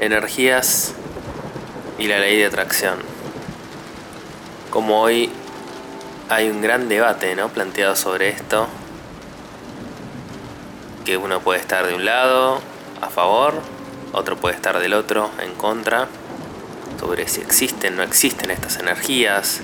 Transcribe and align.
energías 0.00 0.94
y 1.98 2.06
la 2.06 2.18
ley 2.18 2.38
de 2.38 2.46
atracción. 2.46 2.98
Como 4.70 5.02
hoy 5.02 5.30
hay 6.30 6.48
un 6.48 6.62
gran 6.62 6.88
debate 6.88 7.34
¿no? 7.34 7.48
planteado 7.50 7.94
sobre 7.96 8.30
esto, 8.30 8.66
que 11.04 11.16
uno 11.16 11.40
puede 11.40 11.60
estar 11.60 11.86
de 11.86 11.94
un 11.94 12.04
lado 12.04 12.60
a 13.00 13.10
favor, 13.10 13.54
otro 14.12 14.36
puede 14.36 14.54
estar 14.54 14.78
del 14.78 14.94
otro 14.94 15.30
en 15.42 15.54
contra, 15.54 16.08
sobre 16.98 17.28
si 17.28 17.40
existen 17.40 17.94
o 17.94 17.96
no 17.98 18.02
existen 18.02 18.50
estas 18.50 18.78
energías, 18.78 19.60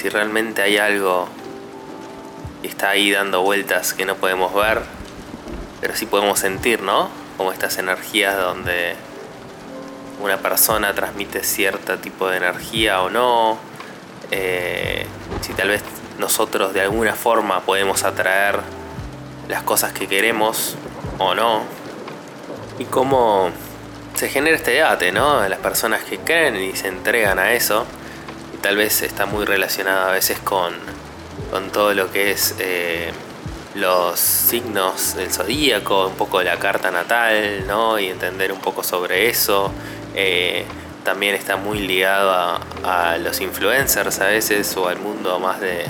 si 0.00 0.08
realmente 0.08 0.62
hay 0.62 0.76
algo 0.76 1.28
que 2.60 2.68
está 2.68 2.90
ahí 2.90 3.10
dando 3.10 3.42
vueltas 3.42 3.94
que 3.94 4.04
no 4.04 4.16
podemos 4.16 4.54
ver, 4.54 4.82
pero 5.80 5.96
sí 5.96 6.06
podemos 6.06 6.38
sentir, 6.38 6.82
¿no? 6.82 7.08
Como 7.36 7.52
estas 7.52 7.78
energías 7.78 8.36
donde 8.36 8.96
una 10.22 10.38
persona 10.38 10.94
transmite 10.94 11.42
cierto 11.42 11.98
tipo 11.98 12.28
de 12.28 12.36
energía 12.36 13.02
o 13.02 13.10
no, 13.10 13.58
eh, 14.30 15.06
si 15.40 15.52
tal 15.52 15.68
vez 15.68 15.82
nosotros 16.18 16.72
de 16.72 16.80
alguna 16.80 17.14
forma 17.14 17.60
podemos 17.60 18.04
atraer 18.04 18.60
las 19.48 19.62
cosas 19.62 19.92
que 19.92 20.06
queremos 20.06 20.76
o 21.18 21.34
no, 21.34 21.62
y 22.78 22.84
cómo 22.84 23.50
se 24.14 24.28
genera 24.28 24.56
este 24.56 24.72
debate, 24.72 25.12
¿no? 25.12 25.46
Las 25.48 25.58
personas 25.58 26.02
que 26.04 26.18
creen 26.18 26.56
y 26.56 26.76
se 26.76 26.88
entregan 26.88 27.38
a 27.38 27.52
eso, 27.52 27.84
y 28.54 28.58
tal 28.58 28.76
vez 28.76 29.02
está 29.02 29.26
muy 29.26 29.44
relacionado 29.44 30.08
a 30.08 30.12
veces 30.12 30.38
con, 30.38 30.74
con 31.50 31.70
todo 31.70 31.94
lo 31.94 32.10
que 32.12 32.30
es 32.30 32.54
eh, 32.60 33.12
los 33.74 34.18
signos 34.18 35.16
del 35.16 35.30
zodíaco, 35.32 36.06
un 36.06 36.14
poco 36.14 36.42
la 36.42 36.58
carta 36.58 36.90
natal, 36.90 37.66
¿no? 37.66 37.98
Y 37.98 38.08
entender 38.08 38.52
un 38.52 38.60
poco 38.60 38.82
sobre 38.82 39.28
eso. 39.28 39.72
Eh, 40.14 40.64
también 41.04 41.34
está 41.34 41.56
muy 41.56 41.80
ligado 41.80 42.60
a, 42.84 43.18
los 43.18 43.40
influencers 43.40 44.20
a 44.20 44.26
veces 44.26 44.76
o 44.76 44.88
al 44.88 44.98
mundo 44.98 45.38
más 45.38 45.60
de, 45.60 45.86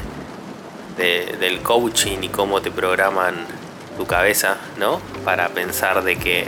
del 0.97 1.61
coaching 1.61 2.19
y 2.23 2.29
cómo 2.29 2.62
te 2.62 2.70
programan 2.70 3.47
tu 3.97 4.06
cabeza, 4.06 4.56
¿no? 4.79 5.01
Para 5.25 5.48
pensar 5.48 6.03
de 6.03 6.17
que 6.17 6.47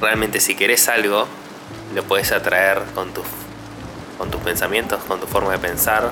realmente 0.00 0.40
si 0.40 0.54
querés 0.54 0.88
algo, 0.88 1.26
lo 1.94 2.02
puedes 2.04 2.32
atraer 2.32 2.82
con 2.94 3.12
tus, 3.12 3.24
con 4.18 4.30
tus 4.30 4.40
pensamientos, 4.40 5.02
con 5.04 5.20
tu 5.20 5.26
forma 5.26 5.52
de 5.52 5.58
pensar. 5.58 6.10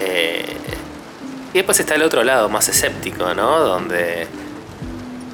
Eh, 0.00 0.56
y 1.52 1.58
después 1.58 1.80
está 1.80 1.94
el 1.94 2.02
otro 2.02 2.24
lado, 2.24 2.48
más 2.48 2.68
escéptico, 2.68 3.34
¿no? 3.34 3.60
Donde, 3.60 4.26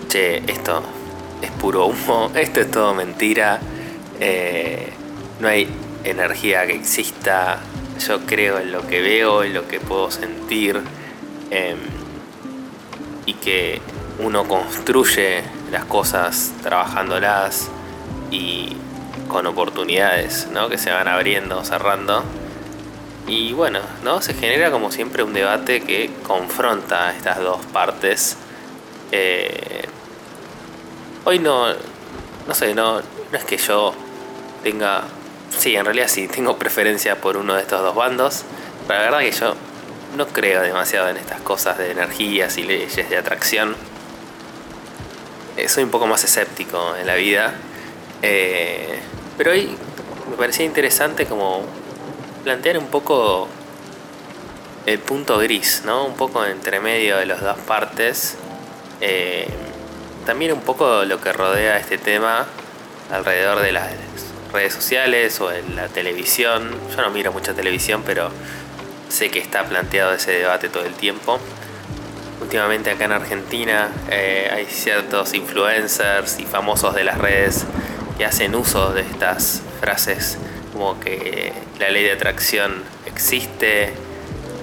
che, 0.08 0.38
esto 0.50 0.78
es 0.78 1.03
puro 1.64 1.86
humo, 1.86 2.30
esto 2.34 2.60
es 2.60 2.70
todo 2.70 2.92
mentira, 2.92 3.58
eh, 4.20 4.92
no 5.40 5.48
hay 5.48 5.66
energía 6.04 6.66
que 6.66 6.74
exista, 6.74 7.58
yo 8.06 8.20
creo 8.26 8.58
en 8.58 8.70
lo 8.70 8.86
que 8.86 9.00
veo, 9.00 9.42
en 9.42 9.54
lo 9.54 9.66
que 9.66 9.80
puedo 9.80 10.10
sentir, 10.10 10.78
em, 11.50 11.78
y 13.24 13.32
que 13.32 13.80
uno 14.18 14.46
construye 14.46 15.42
las 15.72 15.86
cosas 15.86 16.52
trabajándolas 16.62 17.70
y 18.30 18.76
con 19.28 19.46
oportunidades 19.46 20.48
¿no? 20.52 20.68
que 20.68 20.76
se 20.76 20.90
van 20.90 21.08
abriendo, 21.08 21.64
cerrando. 21.64 22.24
Y 23.26 23.54
bueno, 23.54 23.80
¿no? 24.02 24.20
Se 24.20 24.34
genera 24.34 24.70
como 24.70 24.92
siempre 24.92 25.22
un 25.22 25.32
debate 25.32 25.80
que 25.80 26.10
confronta 26.26 27.10
estas 27.16 27.38
dos 27.38 27.64
partes. 27.72 28.36
Eh, 29.12 29.83
hoy 31.24 31.38
no, 31.38 31.66
no 32.46 32.54
sé, 32.54 32.74
no, 32.74 33.00
no 33.00 33.38
es 33.38 33.44
que 33.44 33.56
yo 33.56 33.94
tenga, 34.62 35.04
sí, 35.56 35.76
en 35.76 35.84
realidad 35.84 36.08
sí, 36.08 36.28
tengo 36.28 36.56
preferencia 36.56 37.20
por 37.20 37.36
uno 37.36 37.54
de 37.54 37.62
estos 37.62 37.82
dos 37.82 37.94
bandos, 37.94 38.44
pero 38.86 39.00
la 39.00 39.04
verdad 39.06 39.20
que 39.20 39.32
yo 39.32 39.54
no 40.16 40.26
creo 40.28 40.62
demasiado 40.62 41.08
en 41.08 41.16
estas 41.16 41.40
cosas 41.40 41.78
de 41.78 41.90
energías 41.90 42.56
y 42.58 42.62
leyes 42.62 43.08
de 43.08 43.16
atracción. 43.16 43.74
Eh, 45.56 45.68
soy 45.68 45.84
un 45.84 45.90
poco 45.90 46.06
más 46.06 46.24
escéptico 46.24 46.96
en 46.96 47.06
la 47.06 47.14
vida. 47.14 47.54
Eh, 48.22 48.98
pero 49.36 49.52
hoy 49.52 49.76
me 50.30 50.36
parecía 50.36 50.64
interesante 50.64 51.26
como 51.26 51.62
plantear 52.42 52.78
un 52.78 52.86
poco 52.86 53.48
el 54.86 54.98
punto 54.98 55.38
gris, 55.38 55.82
¿no? 55.84 56.04
Un 56.04 56.14
poco 56.14 56.44
entre 56.44 56.80
medio 56.80 57.16
de 57.16 57.26
las 57.26 57.40
dos 57.40 57.58
partes. 57.58 58.36
Eh, 59.00 59.48
también 60.24 60.52
un 60.52 60.60
poco 60.60 61.04
lo 61.04 61.20
que 61.20 61.32
rodea 61.32 61.78
este 61.78 61.98
tema 61.98 62.46
alrededor 63.10 63.60
de 63.60 63.72
las 63.72 63.90
redes 64.52 64.74
sociales 64.74 65.40
o 65.40 65.52
en 65.52 65.76
la 65.76 65.88
televisión. 65.88 66.70
Yo 66.94 67.02
no 67.02 67.10
miro 67.10 67.32
mucha 67.32 67.54
televisión, 67.54 68.02
pero 68.04 68.30
sé 69.08 69.30
que 69.30 69.38
está 69.38 69.64
planteado 69.64 70.14
ese 70.14 70.32
debate 70.32 70.68
todo 70.68 70.84
el 70.84 70.94
tiempo 70.94 71.38
últimamente 72.40 72.90
acá 72.90 73.04
en 73.04 73.12
Argentina 73.12 73.88
eh, 74.10 74.50
hay 74.52 74.66
ciertos 74.66 75.34
influencers 75.34 76.38
y 76.38 76.44
famosos 76.44 76.94
de 76.94 77.04
las 77.04 77.18
redes 77.18 77.64
que 78.18 78.24
hacen 78.24 78.54
uso 78.54 78.92
de 78.92 79.02
estas 79.02 79.62
frases 79.80 80.38
como 80.72 80.98
que 81.00 81.52
la 81.78 81.88
ley 81.90 82.04
de 82.04 82.12
atracción 82.12 82.82
existe, 83.06 83.94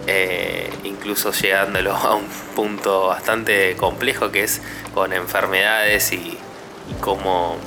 eh, 0.08 0.70
incluso 0.84 1.32
llegándolo 1.32 1.94
a 1.94 2.16
un 2.16 2.26
punto 2.56 3.08
bastante 3.08 3.76
complejo 3.76 4.32
que 4.32 4.44
es 4.44 4.62
con 4.94 5.14
enfermedades 5.14 6.12
y, 6.14 6.38
cómo 7.00 7.58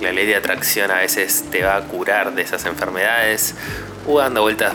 la 0.00 0.12
ley 0.12 0.26
de 0.26 0.34
atracción 0.34 0.90
a 0.90 0.96
veces 0.96 1.44
te 1.50 1.62
va 1.62 1.76
a 1.76 1.82
curar 1.82 2.34
de 2.34 2.42
esas 2.42 2.64
enfermedades. 2.64 3.54
Hubo 4.06 4.18
dando 4.18 4.42
vueltas 4.42 4.72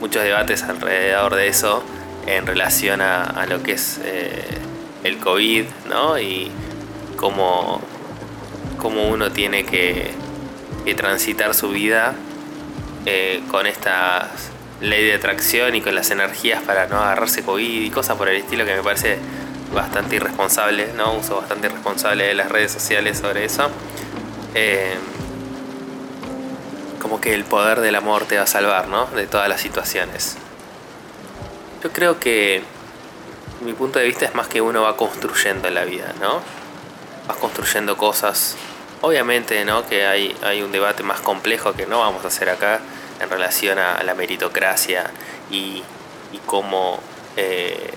muchos 0.00 0.22
debates 0.22 0.62
alrededor 0.62 1.34
de 1.34 1.48
eso 1.48 1.82
en 2.26 2.46
relación 2.46 3.00
a, 3.00 3.44
lo 3.48 3.62
que 3.62 3.72
es 3.72 4.00
eh, 4.04 4.44
el 5.04 5.18
COVID, 5.18 5.64
¿no? 5.88 6.18
Y 6.18 6.50
cómo, 7.16 7.80
cómo 8.78 9.08
uno 9.08 9.30
tiene 9.32 9.64
que, 9.64 10.10
transitar 10.96 11.54
su 11.54 11.68
vida 11.68 12.14
eh, 13.06 13.40
con 13.50 13.66
esta 13.66 14.28
ley 14.82 15.04
de 15.04 15.14
atracción 15.14 15.74
y 15.76 15.80
con 15.80 15.94
las 15.94 16.10
energías 16.10 16.60
para 16.62 16.86
no 16.88 16.98
agarrarse 16.98 17.42
COVID 17.42 17.82
y 17.82 17.90
cosas 17.90 18.16
por 18.16 18.28
el 18.28 18.36
estilo 18.36 18.64
que 18.64 18.74
me 18.74 18.82
parece 18.82 19.18
bastante 19.72 20.16
irresponsable, 20.16 20.92
¿no? 20.94 21.14
Uso 21.14 21.36
bastante 21.36 21.68
irresponsable 21.68 22.24
de 22.24 22.34
las 22.34 22.50
redes 22.50 22.72
sociales 22.72 23.18
sobre 23.18 23.44
eso. 23.44 23.70
Eh, 24.54 24.94
como 27.00 27.20
que 27.20 27.32
el 27.32 27.44
poder 27.44 27.80
del 27.80 27.94
amor 27.94 28.24
te 28.24 28.36
va 28.36 28.42
a 28.42 28.46
salvar, 28.46 28.88
¿no? 28.88 29.06
De 29.06 29.26
todas 29.26 29.48
las 29.48 29.60
situaciones. 29.60 30.36
Yo 31.82 31.90
creo 31.92 32.18
que 32.18 32.62
mi 33.64 33.72
punto 33.72 34.00
de 34.00 34.04
vista 34.04 34.24
es 34.24 34.34
más 34.34 34.48
que 34.48 34.60
uno 34.60 34.82
va 34.82 34.96
construyendo 34.96 35.68
en 35.68 35.74
la 35.74 35.84
vida, 35.84 36.12
¿no? 36.20 36.40
Vas 37.28 37.36
construyendo 37.36 37.96
cosas. 37.96 38.56
Obviamente, 39.00 39.64
¿no? 39.64 39.86
Que 39.86 40.06
hay, 40.06 40.36
hay 40.42 40.62
un 40.62 40.72
debate 40.72 41.04
más 41.04 41.20
complejo 41.20 41.72
que 41.72 41.86
no 41.86 42.00
vamos 42.00 42.24
a 42.24 42.28
hacer 42.28 42.50
acá 42.50 42.80
en 43.22 43.30
relación 43.30 43.78
a, 43.78 44.02
la 44.02 44.14
meritocracia 44.14 45.10
y, 45.50 45.82
cómo 46.46 46.98
eh, 47.36 47.92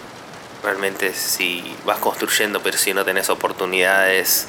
realmente 0.64 1.14
si 1.14 1.76
vas 1.84 1.98
construyendo 2.00 2.62
pero 2.62 2.78
si 2.78 2.94
no 2.94 3.04
tenés 3.04 3.30
oportunidades, 3.30 4.48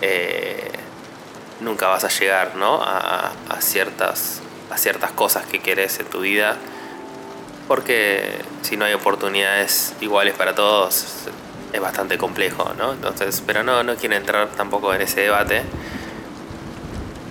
eh, 0.00 0.70
nunca 1.60 1.88
vas 1.88 2.04
a 2.04 2.08
llegar, 2.08 2.56
¿no? 2.56 2.82
A, 2.82 3.32
a, 3.48 3.60
ciertas, 3.60 4.40
a 4.70 4.78
ciertas 4.78 5.12
cosas 5.12 5.46
que 5.46 5.60
querés 5.60 6.00
en 6.00 6.06
tu 6.06 6.20
vida 6.20 6.56
porque 7.68 8.38
si 8.62 8.76
no 8.76 8.84
hay 8.84 8.94
oportunidades 8.94 9.94
iguales 10.00 10.34
para 10.34 10.54
todos 10.54 11.04
es 11.72 11.80
bastante 11.80 12.16
complejo, 12.16 12.72
¿no? 12.78 12.92
Entonces, 12.92 13.42
pero 13.44 13.62
no, 13.62 13.82
no 13.82 13.96
quiero 13.96 14.16
entrar 14.16 14.48
tampoco 14.48 14.94
en 14.94 15.02
ese 15.02 15.22
debate. 15.22 15.62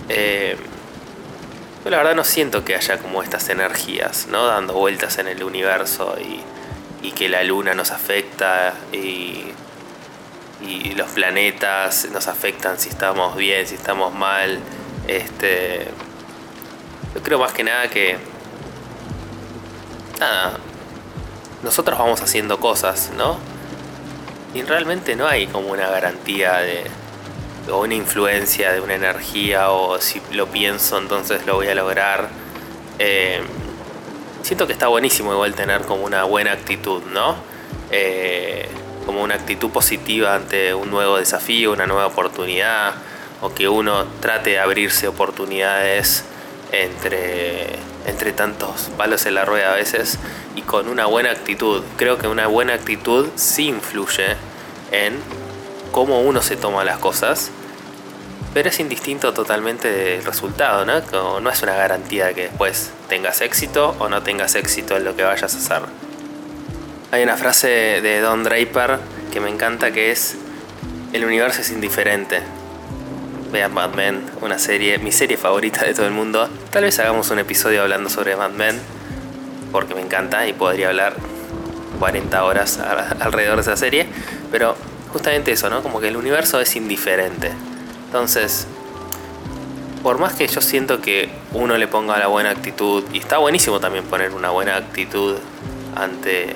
Eh, 0.08 0.56
yo 1.86 1.90
la 1.90 1.98
verdad 1.98 2.16
no 2.16 2.24
siento 2.24 2.64
que 2.64 2.74
haya 2.74 2.98
como 2.98 3.22
estas 3.22 3.48
energías, 3.48 4.26
¿no? 4.26 4.44
Dando 4.44 4.72
vueltas 4.74 5.18
en 5.18 5.28
el 5.28 5.44
universo 5.44 6.16
y, 6.20 6.42
que 7.12 7.28
la 7.28 7.44
luna 7.44 7.74
nos 7.74 7.92
afecta 7.92 8.74
y, 8.92 9.44
y 10.60 10.94
los 10.96 11.12
planetas 11.12 12.08
nos 12.10 12.26
afectan 12.26 12.80
si 12.80 12.88
estamos 12.88 13.36
bien, 13.36 13.64
si 13.68 13.76
estamos 13.76 14.12
mal. 14.12 14.58
Este, 15.06 15.86
yo 17.14 17.22
creo 17.22 17.38
más 17.38 17.52
que 17.52 17.62
nada 17.62 17.88
que 17.88 18.18
nada, 20.18 20.58
nosotros 21.62 21.96
vamos 21.96 22.20
haciendo 22.20 22.58
cosas, 22.58 23.12
¿no? 23.16 23.38
Y 24.52 24.62
realmente 24.62 25.14
no 25.14 25.28
hay 25.28 25.46
como 25.46 25.68
una 25.68 25.86
garantía 25.88 26.54
de, 26.54 26.90
o 27.70 27.80
una 27.80 27.94
influencia 27.94 28.72
de 28.72 28.80
una 28.80 28.94
energía 28.94 29.70
o 29.70 30.00
si 30.00 30.20
lo 30.32 30.46
pienso 30.46 30.98
entonces 30.98 31.46
lo 31.46 31.56
voy 31.56 31.68
a 31.68 31.74
lograr. 31.74 32.28
Eh, 32.98 33.40
siento 34.42 34.66
que 34.66 34.72
está 34.72 34.88
buenísimo 34.88 35.32
igual 35.32 35.54
tener 35.54 35.82
como 35.82 36.04
una 36.04 36.24
buena 36.24 36.52
actitud, 36.52 37.02
¿no? 37.12 37.36
Eh, 37.90 38.68
como 39.04 39.22
una 39.22 39.34
actitud 39.34 39.70
positiva 39.70 40.34
ante 40.34 40.74
un 40.74 40.90
nuevo 40.90 41.18
desafío, 41.18 41.72
una 41.72 41.86
nueva 41.86 42.06
oportunidad, 42.06 42.94
o 43.40 43.54
que 43.54 43.68
uno 43.68 44.06
trate 44.20 44.50
de 44.50 44.58
abrirse 44.58 45.08
oportunidades 45.08 46.24
entre, 46.72 47.76
entre 48.06 48.32
tantos 48.32 48.90
palos 48.96 49.26
en 49.26 49.34
la 49.34 49.44
rueda 49.44 49.72
a 49.72 49.76
veces 49.76 50.18
y 50.56 50.62
con 50.62 50.88
una 50.88 51.06
buena 51.06 51.30
actitud. 51.30 51.82
Creo 51.96 52.18
que 52.18 52.28
una 52.28 52.46
buena 52.46 52.74
actitud 52.74 53.28
sí 53.36 53.68
influye 53.68 54.36
en 54.90 55.20
cómo 55.92 56.20
uno 56.20 56.42
se 56.42 56.56
toma 56.56 56.84
las 56.84 56.98
cosas, 56.98 57.50
pero 58.54 58.68
es 58.70 58.80
indistinto 58.80 59.34
totalmente 59.34 59.88
del 59.90 60.24
resultado, 60.24 60.84
¿no? 60.86 61.40
No 61.40 61.50
es 61.50 61.62
una 61.62 61.74
garantía 61.74 62.26
de 62.26 62.34
que 62.34 62.42
después 62.44 62.90
tengas 63.08 63.40
éxito 63.40 63.94
o 63.98 64.08
no 64.08 64.22
tengas 64.22 64.54
éxito 64.54 64.96
en 64.96 65.04
lo 65.04 65.14
que 65.14 65.24
vayas 65.24 65.54
a 65.54 65.58
hacer. 65.58 65.88
Hay 67.12 67.22
una 67.22 67.36
frase 67.36 67.68
de 68.02 68.20
Don 68.20 68.44
Draper 68.44 68.98
que 69.32 69.40
me 69.40 69.50
encanta 69.50 69.90
que 69.92 70.10
es, 70.10 70.36
el 71.12 71.24
universo 71.24 71.60
es 71.60 71.70
indiferente, 71.70 72.40
vean 73.52 73.72
Mad 73.74 73.90
Men, 73.90 74.22
una 74.40 74.58
serie, 74.58 74.98
mi 74.98 75.12
serie 75.12 75.36
favorita 75.36 75.84
de 75.84 75.94
todo 75.94 76.06
el 76.06 76.12
mundo. 76.12 76.48
Tal 76.70 76.84
vez 76.84 76.98
hagamos 76.98 77.30
un 77.30 77.38
episodio 77.38 77.82
hablando 77.82 78.10
sobre 78.10 78.36
Mad 78.36 78.50
Men, 78.50 78.80
porque 79.70 79.94
me 79.94 80.00
encanta 80.00 80.46
y 80.46 80.52
podría 80.52 80.88
hablar 80.88 81.14
40 81.98 82.44
horas 82.44 82.78
alrededor 83.20 83.56
de 83.56 83.62
esa 83.62 83.76
serie, 83.76 84.06
pero 84.50 84.76
justamente 85.16 85.52
eso, 85.52 85.70
¿no? 85.70 85.82
Como 85.82 85.98
que 85.98 86.08
el 86.08 86.16
universo 86.18 86.60
es 86.60 86.76
indiferente. 86.76 87.50
Entonces, 88.04 88.66
por 90.02 90.18
más 90.18 90.34
que 90.34 90.46
yo 90.46 90.60
siento 90.60 91.00
que 91.00 91.30
uno 91.54 91.78
le 91.78 91.88
ponga 91.88 92.18
la 92.18 92.26
buena 92.26 92.50
actitud, 92.50 93.02
y 93.14 93.18
está 93.18 93.38
buenísimo 93.38 93.80
también 93.80 94.04
poner 94.04 94.32
una 94.32 94.50
buena 94.50 94.76
actitud 94.76 95.36
ante, 95.94 96.54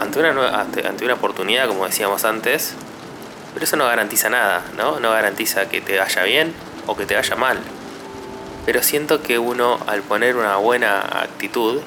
ante, 0.00 0.20
una, 0.20 0.60
ante 0.60 1.02
una 1.02 1.14
oportunidad, 1.14 1.66
como 1.66 1.86
decíamos 1.86 2.26
antes, 2.26 2.74
pero 3.54 3.64
eso 3.64 3.76
no 3.78 3.86
garantiza 3.86 4.28
nada, 4.28 4.62
¿no? 4.76 5.00
No 5.00 5.10
garantiza 5.12 5.70
que 5.70 5.80
te 5.80 5.98
vaya 5.98 6.24
bien 6.24 6.52
o 6.86 6.94
que 6.94 7.06
te 7.06 7.14
vaya 7.14 7.36
mal. 7.36 7.58
Pero 8.66 8.82
siento 8.82 9.22
que 9.22 9.38
uno 9.38 9.78
al 9.86 10.02
poner 10.02 10.36
una 10.36 10.56
buena 10.56 11.00
actitud 11.00 11.80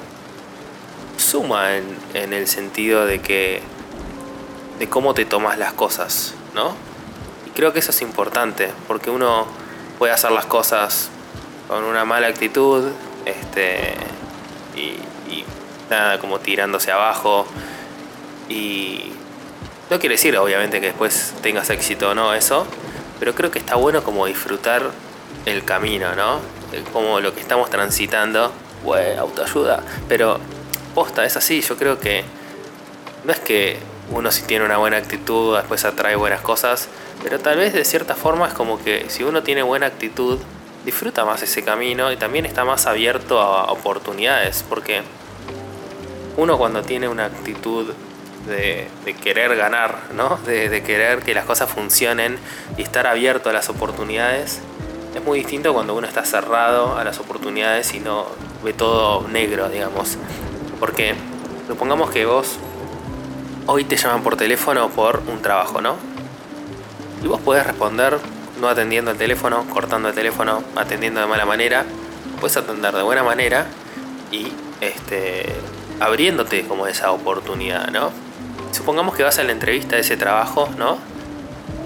suma 1.16 1.76
en, 1.76 1.84
en 2.14 2.32
el 2.32 2.48
sentido 2.48 3.06
de 3.06 3.20
que 3.20 3.62
de 4.82 4.88
cómo 4.88 5.14
te 5.14 5.24
tomas 5.24 5.58
las 5.58 5.74
cosas, 5.74 6.34
¿no? 6.56 6.74
Y 7.46 7.50
creo 7.50 7.72
que 7.72 7.78
eso 7.78 7.92
es 7.92 8.02
importante, 8.02 8.68
porque 8.88 9.10
uno 9.10 9.46
puede 9.96 10.12
hacer 10.12 10.32
las 10.32 10.46
cosas 10.46 11.08
con 11.68 11.84
una 11.84 12.04
mala 12.04 12.26
actitud, 12.26 12.90
este, 13.24 13.94
y, 14.74 14.98
y 15.32 15.44
nada, 15.88 16.18
como 16.18 16.40
tirándose 16.40 16.90
abajo, 16.90 17.46
y 18.48 19.12
no 19.88 20.00
quiere 20.00 20.16
decir, 20.16 20.36
obviamente, 20.36 20.80
que 20.80 20.86
después 20.86 21.32
tengas 21.42 21.70
éxito 21.70 22.10
o 22.10 22.14
no, 22.16 22.34
eso. 22.34 22.66
Pero 23.20 23.36
creo 23.36 23.52
que 23.52 23.60
está 23.60 23.76
bueno 23.76 24.02
como 24.02 24.26
disfrutar 24.26 24.90
el 25.46 25.64
camino, 25.64 26.16
¿no? 26.16 26.40
Como 26.92 27.20
lo 27.20 27.32
que 27.32 27.40
estamos 27.40 27.70
transitando. 27.70 28.50
Güey, 28.82 29.16
autoayuda. 29.16 29.80
Pero, 30.08 30.40
posta, 30.92 31.24
es 31.24 31.36
así. 31.36 31.60
Yo 31.60 31.76
creo 31.76 32.00
que 32.00 32.24
no 33.22 33.32
es 33.32 33.38
que 33.38 33.91
uno 34.12 34.30
si 34.30 34.42
tiene 34.42 34.64
una 34.64 34.76
buena 34.76 34.98
actitud 34.98 35.56
después 35.56 35.84
atrae 35.84 36.16
buenas 36.16 36.42
cosas. 36.42 36.88
Pero 37.22 37.38
tal 37.38 37.56
vez 37.56 37.72
de 37.72 37.84
cierta 37.84 38.14
forma 38.14 38.48
es 38.48 38.54
como 38.54 38.82
que 38.82 39.08
si 39.08 39.22
uno 39.22 39.42
tiene 39.42 39.62
buena 39.62 39.86
actitud, 39.86 40.38
disfruta 40.84 41.24
más 41.24 41.42
ese 41.42 41.62
camino 41.64 42.12
y 42.12 42.16
también 42.16 42.44
está 42.44 42.64
más 42.64 42.86
abierto 42.86 43.40
a 43.40 43.72
oportunidades. 43.72 44.64
Porque 44.68 45.02
uno 46.36 46.58
cuando 46.58 46.82
tiene 46.82 47.08
una 47.08 47.26
actitud 47.26 47.92
de, 48.46 48.88
querer 49.22 49.56
ganar, 49.56 49.98
¿no? 50.14 50.38
De, 50.44 50.82
querer 50.82 51.20
que 51.22 51.34
las 51.34 51.44
cosas 51.44 51.70
funcionen 51.70 52.38
y 52.76 52.82
estar 52.82 53.06
abierto 53.06 53.50
a 53.50 53.52
las 53.52 53.68
oportunidades. 53.68 54.60
Es 55.14 55.24
muy 55.24 55.38
distinto 55.38 55.72
cuando 55.72 55.94
uno 55.94 56.06
está 56.06 56.24
cerrado 56.24 56.96
a 56.96 57.04
las 57.04 57.18
oportunidades 57.18 57.92
y 57.94 58.00
no 58.00 58.26
ve 58.62 58.72
todo 58.72 59.26
negro, 59.28 59.68
digamos. 59.68 60.16
Porque 60.80 61.14
supongamos 61.68 62.10
que 62.10 62.24
vos 62.26 62.58
hoy 63.66 63.84
te 63.84 63.96
llaman 63.96 64.22
por 64.22 64.36
teléfono 64.36 64.88
por 64.90 65.22
un 65.26 65.42
trabajo, 65.42 65.80
¿no? 65.80 65.96
Y 67.22 67.26
vos 67.26 67.40
podés 67.40 67.66
responder 67.66 68.18
no 68.60 68.68
atendiendo 68.68 69.10
el 69.10 69.18
teléfono, 69.18 69.64
cortando 69.70 70.08
el 70.08 70.14
teléfono, 70.14 70.62
atendiendo 70.76 71.20
de 71.20 71.26
mala 71.26 71.44
manera. 71.44 71.84
Puedes 72.40 72.56
atender 72.56 72.94
de 72.94 73.02
buena 73.02 73.22
manera 73.22 73.66
y 74.30 74.52
este, 74.80 75.52
abriéndote 76.00 76.64
como 76.66 76.86
esa 76.86 77.12
oportunidad, 77.12 77.88
¿no? 77.90 78.10
supongamos 78.72 79.14
que 79.14 79.22
vas 79.22 79.38
a 79.38 79.44
la 79.44 79.52
entrevista 79.52 79.96
de 79.96 80.02
ese 80.02 80.16
trabajo, 80.16 80.68
¿no? 80.76 80.98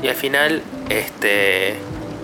Y 0.03 0.09
al 0.09 0.15
final, 0.15 0.63
este, 0.89 1.77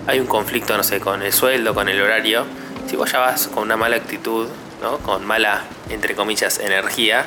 hay 0.07 0.21
un 0.21 0.27
conflicto, 0.27 0.77
no 0.77 0.83
sé, 0.85 1.01
con 1.01 1.23
el 1.23 1.33
sueldo, 1.33 1.75
con 1.75 1.89
el 1.89 2.01
horario. 2.01 2.47
Si 2.89 2.97
vos 2.97 3.11
ya 3.11 3.19
vas 3.19 3.49
con 3.49 3.65
una 3.65 3.77
mala 3.77 3.97
actitud, 3.97 4.49
¿no? 4.81 4.99
Con 4.99 5.27
mala, 5.27 5.65
entre 5.91 6.15
comillas, 6.15 6.59
energía, 6.61 7.27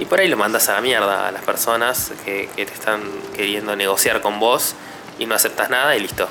y 0.00 0.06
por 0.06 0.18
ahí 0.18 0.28
lo 0.28 0.38
mandas 0.38 0.70
a 0.70 0.72
la 0.72 0.80
mierda 0.80 1.28
a 1.28 1.30
las 1.30 1.42
personas 1.42 2.12
que, 2.24 2.48
te 2.56 2.62
están 2.62 3.02
queriendo 3.36 3.76
negociar 3.76 4.22
con 4.22 4.40
vos 4.40 4.74
y 5.18 5.26
no 5.26 5.34
aceptas 5.34 5.68
nada 5.68 5.94
y 5.94 6.00
listo. 6.00 6.26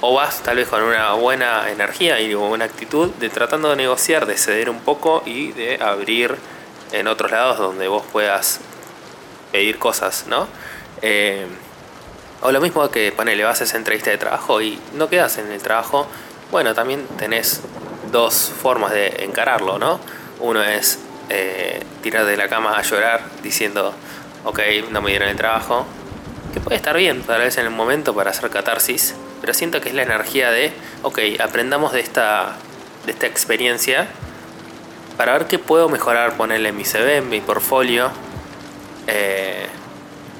O 0.00 0.14
vas 0.14 0.44
tal 0.44 0.56
vez 0.56 0.68
con 0.68 0.84
una 0.84 1.12
buena 1.14 1.68
energía 1.70 2.20
y 2.20 2.32
buena 2.34 2.66
actitud 2.66 3.10
de 3.14 3.30
tratando 3.30 3.70
de 3.70 3.76
negociar, 3.76 4.26
de 4.26 4.38
ceder 4.38 4.70
un 4.70 4.78
poco 4.78 5.24
y 5.26 5.50
de 5.50 5.82
abrir 5.82 6.36
en 6.92 7.08
otros 7.08 7.32
lados 7.32 7.58
donde 7.58 7.88
vos 7.88 8.04
puedas 8.12 8.60
pedir 9.50 9.80
cosas, 9.80 10.26
¿no? 10.28 10.46
Eh, 11.02 11.46
o 12.42 12.52
lo 12.52 12.60
mismo 12.60 12.88
que 12.92 13.10
ponele, 13.10 13.42
vas 13.42 13.60
a 13.60 13.64
esa 13.64 13.76
entrevista 13.76 14.10
de 14.10 14.18
trabajo 14.18 14.62
y 14.62 14.78
no 14.94 15.08
quedas 15.08 15.38
en 15.38 15.50
el 15.50 15.60
trabajo. 15.60 16.06
Bueno, 16.52 16.74
también 16.74 17.04
tenés 17.18 17.60
dos 18.12 18.52
formas 18.62 18.92
de 18.92 19.24
encararlo, 19.24 19.80
¿no? 19.80 19.98
Uno 20.38 20.62
es 20.62 21.00
eh, 21.28 21.82
tirar 22.02 22.24
de 22.24 22.36
la 22.36 22.48
cama 22.48 22.78
a 22.78 22.82
llorar 22.82 23.22
diciendo, 23.42 23.94
ok, 24.44 24.60
no 24.90 25.02
me 25.02 25.10
dieron 25.10 25.28
el 25.28 25.36
trabajo. 25.36 25.86
Que 26.52 26.60
puede 26.60 26.76
estar 26.76 26.96
bien, 26.96 27.22
tal 27.22 27.40
vez 27.40 27.58
en 27.58 27.66
el 27.66 27.70
momento 27.70 28.14
para 28.14 28.30
hacer 28.30 28.48
catarsis, 28.50 29.14
pero 29.40 29.52
siento 29.52 29.80
que 29.80 29.90
es 29.90 29.94
la 29.94 30.02
energía 30.02 30.50
de, 30.50 30.72
ok, 31.02 31.18
aprendamos 31.40 31.92
de 31.92 32.00
esta, 32.00 32.56
de 33.04 33.12
esta 33.12 33.26
experiencia 33.26 34.08
para 35.18 35.32
ver 35.32 35.46
qué 35.46 35.58
puedo 35.58 35.88
mejorar, 35.88 36.36
ponerle 36.36 36.70
en 36.70 36.76
mi 36.76 36.84
CV, 36.84 37.18
en 37.18 37.28
mi 37.28 37.40
portfolio, 37.40 38.10
eh, 39.08 39.66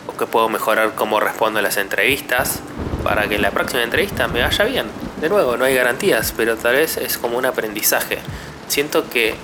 o 0.06 0.16
que 0.16 0.26
puedo 0.26 0.48
mejorar 0.48 0.94
cómo 0.94 1.20
respondo 1.20 1.58
a 1.58 1.62
las 1.62 1.76
entrevistas 1.76 2.60
para 3.02 3.28
que 3.28 3.38
la 3.38 3.50
próxima 3.50 3.82
entrevista 3.82 4.28
me 4.28 4.40
vaya 4.40 4.64
bien. 4.64 4.86
De 5.20 5.28
nuevo, 5.28 5.56
no 5.56 5.64
hay 5.64 5.74
garantías, 5.74 6.32
pero 6.36 6.56
tal 6.56 6.76
vez 6.76 6.96
es 6.96 7.18
como 7.18 7.36
un 7.36 7.44
aprendizaje. 7.44 8.18
Siento 8.68 9.10
que 9.10 9.34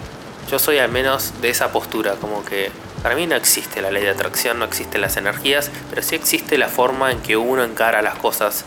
yo 0.51 0.59
soy 0.59 0.79
al 0.79 0.91
menos 0.91 1.41
de 1.41 1.51
esa 1.51 1.73
postura, 1.73 2.15
como 2.21 2.45
que 2.45 2.71
para 3.03 3.15
mí 3.15 3.27
no 3.27 3.37
existe 3.37 3.83
la 3.83 3.91
ley 3.91 4.03
de 4.03 4.11
atracción, 4.11 4.59
no 4.59 4.65
existen 4.65 5.01
las 5.01 5.17
energías, 5.17 5.71
pero 5.91 6.03
sí 6.03 6.15
existe 6.15 6.57
la 6.59 6.69
forma 6.69 7.13
en 7.13 7.21
que 7.21 7.37
uno 7.37 7.63
encara 7.63 8.03
las 8.03 8.15
cosas. 8.17 8.65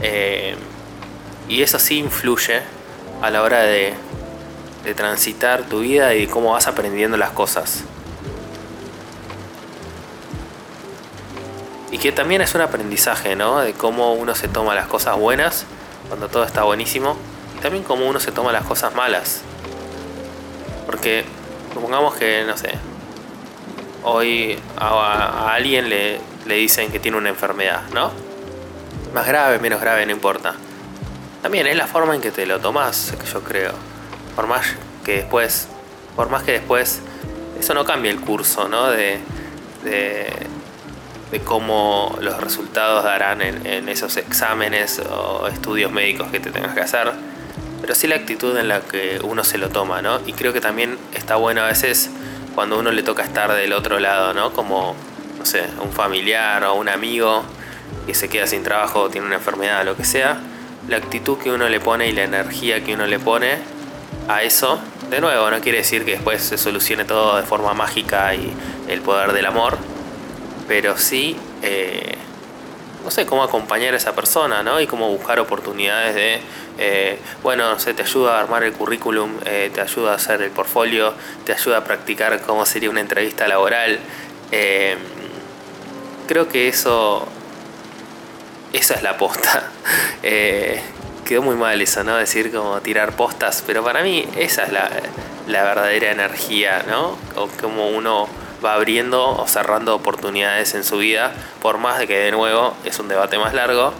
Eh, 0.00 0.56
y 1.48 1.62
eso 1.62 1.78
sí 1.78 1.98
influye 1.98 2.62
a 3.20 3.30
la 3.30 3.42
hora 3.42 3.60
de, 3.60 3.94
de 4.84 4.94
transitar 4.94 5.64
tu 5.64 5.80
vida 5.80 6.14
y 6.14 6.26
cómo 6.26 6.52
vas 6.52 6.66
aprendiendo 6.66 7.16
las 7.16 7.30
cosas. 7.30 7.84
Y 11.90 11.98
que 11.98 12.10
también 12.10 12.40
es 12.40 12.54
un 12.54 12.60
aprendizaje, 12.60 13.36
¿no? 13.36 13.60
De 13.60 13.72
cómo 13.72 14.14
uno 14.14 14.34
se 14.34 14.48
toma 14.48 14.74
las 14.74 14.86
cosas 14.86 15.16
buenas 15.16 15.64
cuando 16.08 16.28
todo 16.28 16.44
está 16.44 16.64
buenísimo. 16.64 17.16
Y 17.56 17.60
también 17.60 17.84
cómo 17.84 18.06
uno 18.06 18.18
se 18.18 18.32
toma 18.32 18.50
las 18.50 18.64
cosas 18.64 18.94
malas. 18.94 19.42
Porque 20.94 21.24
supongamos 21.72 22.14
que, 22.14 22.44
no 22.46 22.56
sé, 22.56 22.70
hoy 24.04 24.56
a, 24.78 25.52
alguien 25.52 25.88
le, 25.88 26.20
le 26.46 26.54
dicen 26.54 26.92
que 26.92 27.00
tiene 27.00 27.16
una 27.16 27.30
enfermedad, 27.30 27.82
¿no? 27.92 28.12
Más 29.12 29.26
grave, 29.26 29.58
menos 29.58 29.80
grave, 29.80 30.06
no 30.06 30.12
importa. 30.12 30.54
También 31.42 31.66
es 31.66 31.76
la 31.76 31.88
forma 31.88 32.14
en 32.14 32.20
que 32.20 32.30
te 32.30 32.46
lo 32.46 32.60
tomas, 32.60 33.12
yo 33.32 33.42
creo. 33.42 33.72
Por 34.36 34.46
más 34.46 34.76
que 35.04 35.16
después, 35.16 35.66
por 36.14 36.30
más 36.30 36.44
que 36.44 36.52
después, 36.52 37.00
eso 37.58 37.74
no 37.74 37.84
cambia 37.84 38.12
el 38.12 38.20
curso, 38.20 38.68
¿no? 38.68 38.88
De, 38.88 39.18
de, 39.82 40.32
de 41.32 41.40
cómo 41.40 42.16
los 42.20 42.40
resultados 42.40 43.02
darán 43.02 43.42
en, 43.42 43.88
esos 43.88 44.16
exámenes 44.16 45.00
o 45.10 45.48
estudios 45.48 45.90
médicos 45.90 46.28
que 46.28 46.38
te 46.38 46.52
tengas 46.52 46.72
que 46.72 46.82
hacer, 46.82 47.10
pero 47.84 47.94
sí 47.94 48.06
la 48.06 48.16
actitud 48.16 48.56
en 48.56 48.68
la 48.68 48.80
que 48.80 49.20
uno 49.22 49.44
se 49.44 49.58
lo 49.58 49.68
toma, 49.68 50.00
¿no? 50.00 50.18
Y 50.24 50.32
creo 50.32 50.54
que 50.54 50.62
también 50.62 50.96
está 51.12 51.36
bueno 51.36 51.60
a 51.60 51.66
veces 51.66 52.08
cuando 52.54 52.78
uno 52.78 52.90
le 52.90 53.02
toca 53.02 53.22
estar 53.22 53.52
del 53.52 53.74
otro 53.74 54.00
lado, 54.00 54.32
¿no? 54.32 54.54
Como, 54.54 54.96
no 55.38 55.44
sé, 55.44 55.64
un 55.82 55.92
familiar 55.92 56.64
o 56.64 56.76
un 56.76 56.88
amigo 56.88 57.44
que 58.06 58.14
se 58.14 58.30
queda 58.30 58.46
sin 58.46 58.62
trabajo, 58.62 59.10
tiene 59.10 59.26
una 59.26 59.36
enfermedad, 59.36 59.82
o 59.82 59.84
lo 59.84 59.98
que 59.98 60.04
sea, 60.04 60.38
la 60.88 60.96
actitud 60.96 61.36
que 61.36 61.50
uno 61.50 61.68
le 61.68 61.78
pone 61.78 62.08
y 62.08 62.12
la 62.12 62.22
energía 62.22 62.82
que 62.82 62.94
uno 62.94 63.06
le 63.06 63.18
pone 63.18 63.58
a 64.28 64.42
eso, 64.42 64.78
de 65.10 65.20
nuevo, 65.20 65.50
no 65.50 65.60
quiere 65.60 65.76
decir 65.76 66.06
que 66.06 66.12
después 66.12 66.40
se 66.40 66.56
solucione 66.56 67.04
todo 67.04 67.36
de 67.36 67.42
forma 67.42 67.74
mágica 67.74 68.34
y 68.34 68.50
el 68.88 69.02
poder 69.02 69.34
del 69.34 69.44
amor, 69.44 69.76
pero 70.66 70.96
sí 70.96 71.36
eh, 71.60 72.16
no 73.04 73.10
sé, 73.10 73.26
cómo 73.26 73.44
acompañar 73.44 73.92
a 73.92 73.98
esa 73.98 74.14
persona, 74.14 74.62
¿no? 74.62 74.80
Y 74.80 74.86
cómo 74.86 75.08
buscar 75.10 75.38
oportunidades 75.38 76.14
de, 76.14 76.40
eh, 76.78 77.18
bueno, 77.42 77.68
no 77.68 77.78
sé, 77.78 77.92
te 77.92 78.02
ayuda 78.02 78.38
a 78.38 78.40
armar 78.40 78.64
el 78.64 78.72
currículum, 78.72 79.30
eh, 79.44 79.70
te 79.72 79.82
ayuda 79.82 80.12
a 80.12 80.14
hacer 80.16 80.40
el 80.40 80.50
portfolio, 80.50 81.12
te 81.44 81.52
ayuda 81.52 81.78
a 81.78 81.84
practicar 81.84 82.40
cómo 82.42 82.64
sería 82.64 82.88
una 82.88 83.00
entrevista 83.00 83.46
laboral. 83.46 83.98
Eh, 84.50 84.96
creo 86.26 86.48
que 86.48 86.68
eso, 86.68 87.28
esa 88.72 88.94
es 88.94 89.02
la 89.02 89.18
posta. 89.18 89.70
quedó 90.22 91.42
muy 91.42 91.56
mal 91.56 91.80
eso, 91.80 92.04
¿no? 92.04 92.16
Decir 92.16 92.50
como 92.52 92.80
tirar 92.80 93.16
postas, 93.16 93.62
pero 93.66 93.84
para 93.84 94.02
mí 94.02 94.26
esa 94.36 94.64
es 94.64 94.72
la, 94.72 94.90
la 95.46 95.62
verdadera 95.62 96.10
energía, 96.10 96.84
¿no? 96.88 97.18
O 97.36 97.48
como 97.60 97.88
uno 97.88 98.28
va 98.64 98.74
abriendo 98.74 99.30
o 99.30 99.46
cerrando 99.46 99.94
oportunidades 99.94 100.74
en 100.74 100.84
su 100.84 100.98
vida, 100.98 101.32
por 101.62 101.78
más 101.78 101.98
de 101.98 102.06
que 102.06 102.18
de 102.18 102.32
nuevo 102.32 102.74
es 102.84 102.98
un 102.98 103.08
debate 103.08 103.38
más 103.38 103.54
largo, 103.54 103.92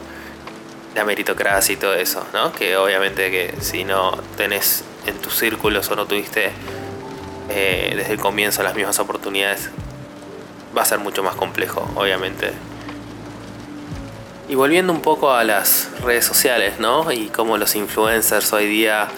la 0.94 1.04
meritocracia 1.04 1.72
y 1.72 1.76
todo 1.76 1.94
eso, 1.94 2.24
¿no? 2.32 2.52
Que 2.52 2.76
obviamente 2.76 3.30
que 3.30 3.54
si 3.60 3.84
no 3.84 4.18
tenés 4.36 4.84
en 5.06 5.18
tus 5.18 5.36
círculos 5.36 5.90
o 5.90 5.96
no 5.96 6.06
tuviste 6.06 6.52
eh, 7.48 7.92
desde 7.96 8.12
el 8.12 8.20
comienzo 8.20 8.62
las 8.62 8.74
mismas 8.74 8.98
oportunidades, 8.98 9.70
va 10.76 10.82
a 10.82 10.84
ser 10.84 10.98
mucho 10.98 11.22
más 11.22 11.34
complejo, 11.34 11.88
obviamente. 11.94 12.52
Y 14.48 14.54
volviendo 14.56 14.92
un 14.92 15.00
poco 15.00 15.32
a 15.32 15.42
las 15.42 15.88
redes 16.02 16.24
sociales, 16.24 16.78
¿no? 16.78 17.10
Y 17.10 17.28
cómo 17.28 17.56
los 17.56 17.74
influencers 17.76 18.52
hoy 18.52 18.66
día 18.66 19.08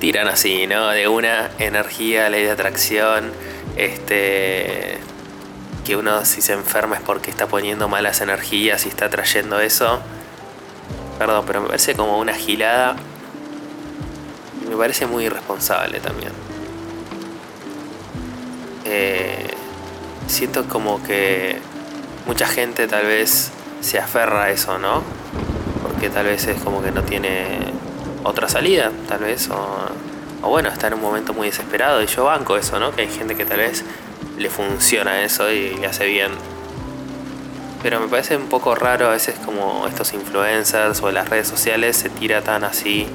tiran 0.00 0.26
así, 0.26 0.66
¿no? 0.66 0.88
De 0.88 1.06
una 1.06 1.50
energía, 1.58 2.28
ley 2.28 2.44
de 2.44 2.50
atracción, 2.50 3.32
este 3.76 4.98
que 5.84 5.96
uno 5.96 6.24
si 6.24 6.40
se 6.40 6.54
enferma 6.54 6.96
es 6.96 7.02
porque 7.02 7.30
está 7.30 7.46
poniendo 7.46 7.88
malas 7.88 8.20
energías 8.20 8.86
y 8.86 8.88
está 8.88 9.10
trayendo 9.10 9.60
eso. 9.60 10.00
Perdón, 11.18 11.44
pero 11.46 11.60
me 11.60 11.68
parece 11.68 11.94
como 11.94 12.18
una 12.18 12.34
gilada. 12.34 12.96
Me 14.68 14.76
parece 14.76 15.06
muy 15.06 15.26
irresponsable 15.26 16.00
también. 16.00 16.32
Eh, 18.86 19.48
siento 20.26 20.66
como 20.68 21.02
que 21.02 21.58
mucha 22.26 22.46
gente 22.46 22.86
tal 22.88 23.06
vez 23.06 23.50
se 23.80 23.98
aferra 23.98 24.44
a 24.44 24.50
eso, 24.50 24.78
¿no? 24.78 25.02
Porque 25.82 26.08
tal 26.08 26.26
vez 26.26 26.46
es 26.46 26.60
como 26.62 26.82
que 26.82 26.90
no 26.90 27.02
tiene 27.02 27.58
otra 28.24 28.48
salida, 28.48 28.90
tal 29.08 29.20
vez, 29.20 29.48
o 29.50 29.88
o 30.44 30.50
bueno, 30.50 30.68
está 30.68 30.88
en 30.88 30.94
un 30.94 31.00
momento 31.00 31.32
muy 31.32 31.48
desesperado 31.48 32.02
y 32.02 32.06
yo 32.06 32.24
banco 32.24 32.56
eso, 32.56 32.78
¿no? 32.78 32.94
Que 32.94 33.02
hay 33.02 33.08
gente 33.08 33.34
que 33.34 33.46
tal 33.46 33.58
vez 33.58 33.82
le 34.36 34.50
funciona 34.50 35.22
eso 35.22 35.50
y 35.50 35.74
le 35.76 35.86
hace 35.86 36.04
bien. 36.06 36.32
Pero 37.82 37.98
me 37.98 38.08
parece 38.08 38.36
un 38.36 38.48
poco 38.48 38.74
raro 38.74 39.06
a 39.06 39.10
veces 39.10 39.36
como 39.44 39.86
estos 39.86 40.12
influencers 40.12 41.02
o 41.02 41.10
las 41.10 41.30
redes 41.30 41.48
sociales 41.48 41.96
se 41.96 42.10
tira 42.10 42.42
tan 42.42 42.62
así 42.62 43.06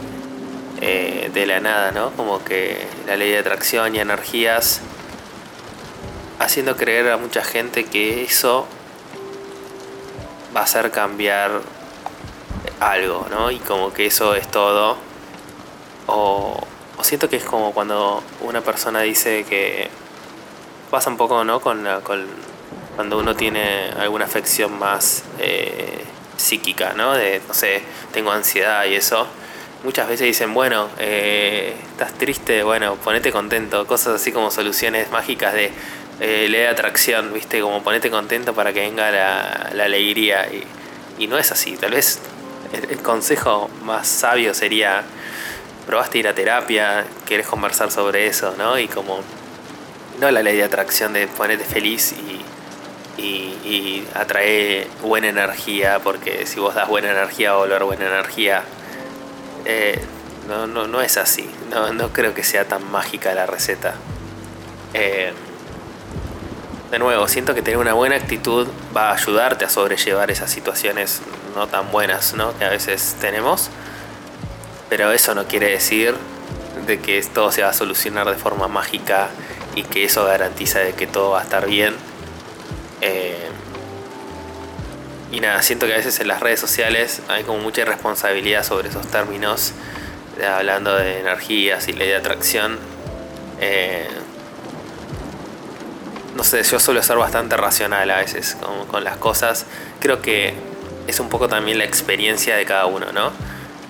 eh, 0.82 1.30
de 1.34 1.46
la 1.46 1.60
nada, 1.60 1.92
¿no? 1.92 2.12
Como 2.12 2.44
que 2.44 2.88
la 3.06 3.16
ley 3.16 3.32
de 3.32 3.38
atracción 3.38 3.96
y 3.96 4.00
energías 4.00 4.82
haciendo 6.40 6.78
creer 6.78 7.12
a 7.12 7.18
mucha 7.18 7.44
gente 7.44 7.86
que 7.86 8.24
eso 8.24 8.66
va 10.56 10.62
a 10.62 10.64
hacer 10.64 10.90
cambiar 10.90 11.62
algo, 12.80 13.28
¿no? 13.30 13.52
Y 13.52 13.60
como 13.60 13.94
que 13.94 14.08
eso 14.08 14.34
es 14.34 14.48
todo. 14.48 14.98
O, 16.08 16.69
o 17.00 17.04
siento 17.04 17.30
que 17.30 17.38
es 17.38 17.46
como 17.46 17.72
cuando 17.72 18.22
una 18.42 18.60
persona 18.60 19.02
dice 19.02 19.46
que 19.46 19.88
pasa 20.92 21.10
un 21.10 21.16
poco, 21.16 21.46
¿no? 21.46 21.62
Con, 21.62 21.88
cuando 22.96 23.18
uno 23.18 23.36
tiene 23.36 23.92
alguna 23.98 24.26
afección 24.26 24.78
más 24.78 25.24
eh, 25.40 26.04
psíquica, 26.36 26.94
¿no? 26.98 27.14
De, 27.14 27.42
no 27.48 27.54
sé, 27.54 27.82
tengo 28.12 28.32
ansiedad 28.32 28.84
y 28.86 28.96
eso. 28.96 29.28
Muchas 29.86 30.10
veces 30.10 30.28
dicen, 30.28 30.54
bueno, 30.54 30.90
eh, 30.98 31.74
estás 31.92 32.14
triste, 32.18 32.64
bueno, 32.64 32.96
ponete 32.96 33.32
contento. 33.32 33.88
Cosas 33.88 34.16
así 34.16 34.34
como 34.34 34.52
soluciones 34.52 35.10
mágicas 35.10 35.54
de 35.54 35.72
eh, 36.20 36.48
ley 36.50 36.62
de 36.62 36.68
atracción, 36.68 37.34
¿viste? 37.34 37.62
Como 37.62 37.82
ponete 37.82 38.12
contento 38.12 38.54
para 38.54 38.74
que 38.74 38.82
venga 38.82 39.10
la, 39.10 39.70
la 39.74 39.86
alegría. 39.86 40.50
Y, 40.52 40.66
y, 41.18 41.28
no 41.28 41.38
es 41.38 41.54
así. 41.54 41.78
Tal 41.78 41.92
vez 41.92 42.20
el 42.74 43.02
consejo 43.02 43.70
más 43.86 44.06
sabio 44.06 44.54
sería 44.54 45.06
probaste 45.90 46.20
ir 46.20 46.28
a 46.28 46.36
terapia, 46.36 47.04
querés 47.28 47.48
conversar 47.48 47.90
sobre 47.90 48.28
eso, 48.28 48.54
¿no? 48.60 48.78
Y 48.78 48.88
como, 48.88 49.22
no 50.20 50.30
la 50.30 50.44
ley 50.44 50.56
de 50.56 50.64
atracción 50.64 51.14
de 51.14 51.26
ponerte 51.26 51.66
feliz 51.66 52.14
y, 52.14 52.46
y, 53.18 54.08
atraer 54.14 54.86
buena 55.02 55.30
energía, 55.30 56.00
porque 56.04 56.46
si 56.46 56.60
vos 56.60 56.76
das 56.76 56.88
buena 56.88 57.10
energía 57.10 57.54
va 57.54 57.56
a 57.56 57.60
volver 57.62 57.84
buena 57.86 58.06
energía. 58.06 58.62
Eh, 59.66 60.00
no, 60.48 60.68
no, 60.68 60.86
no, 60.86 61.02
es 61.02 61.18
así, 61.18 61.50
no, 61.72 61.92
no, 61.92 62.10
creo 62.14 62.36
que 62.36 62.44
sea 62.44 62.66
tan 62.66 62.92
mágica 62.92 63.34
la 63.34 63.48
receta. 63.48 63.96
Eh, 64.94 65.34
de 66.92 67.00
nuevo, 67.00 67.28
siento 67.28 67.56
que 67.56 67.64
tener 67.64 67.80
una 67.80 67.94
buena 67.94 68.16
actitud 68.16 68.68
va 68.96 69.10
a 69.10 69.14
ayudarte 69.14 69.66
a 69.66 69.70
sobrellevar 69.70 70.30
esas 70.30 70.52
situaciones 70.52 71.24
no 71.56 71.66
tan 71.66 71.92
buenas 71.92 72.36
¿no? 72.36 72.56
que 72.60 72.66
a 72.66 72.70
veces 72.70 73.16
tenemos. 73.20 73.72
Pero 74.90 75.12
eso 75.12 75.36
no 75.36 75.46
quiere 75.46 75.70
decir 75.70 76.16
de 76.86 77.00
que 77.00 77.22
todo 77.22 77.52
se 77.52 77.62
va 77.62 77.70
a 77.70 77.74
solucionar 77.74 78.28
de 78.28 78.36
forma 78.36 78.68
mágica 78.68 79.30
y 79.76 79.84
que 79.84 80.04
eso 80.06 80.26
garantiza 80.26 80.80
de 80.80 80.94
que 80.94 81.08
todo 81.08 81.32
va 81.32 81.42
a 81.42 81.44
estar 81.44 81.68
bien. 81.68 81.96
Eh, 83.02 83.50
y 85.32 85.40
nada, 85.42 85.62
siento 85.62 85.86
que 85.86 85.94
a 85.94 85.98
veces 85.98 86.20
en 86.20 86.28
las 86.28 86.40
redes 86.40 86.60
sociales 86.60 87.22
hay 87.28 87.44
como 87.44 87.60
mucha 87.60 87.82
irresponsabilidad 87.82 88.64
sobre 88.64 88.90
esos 88.90 89.08
términos, 89.08 89.74
hablando 90.44 90.96
de 90.96 91.20
energías 91.20 91.88
y 91.88 91.94
ley 91.94 92.08
de 92.08 92.16
atracción. 92.16 92.80
Eh, 93.62 94.08
no 96.36 96.44
sé, 96.44 96.64
yo 96.64 96.80
suelo 96.80 97.04
ser 97.04 97.18
bastante 97.18 97.58
racional 97.58 98.10
a 98.10 98.18
veces 98.18 98.56
con, 98.60 98.88
con 98.88 99.04
las 99.04 99.18
cosas. 99.18 99.66
Creo 100.00 100.22
que 100.22 100.56
es 101.06 101.20
un 101.20 101.30
poco 101.30 101.48
también 101.48 101.78
la 101.78 101.84
experiencia 101.84 102.56
de 102.56 102.66
cada 102.66 102.86
uno, 102.88 103.12
¿no? 103.12 103.32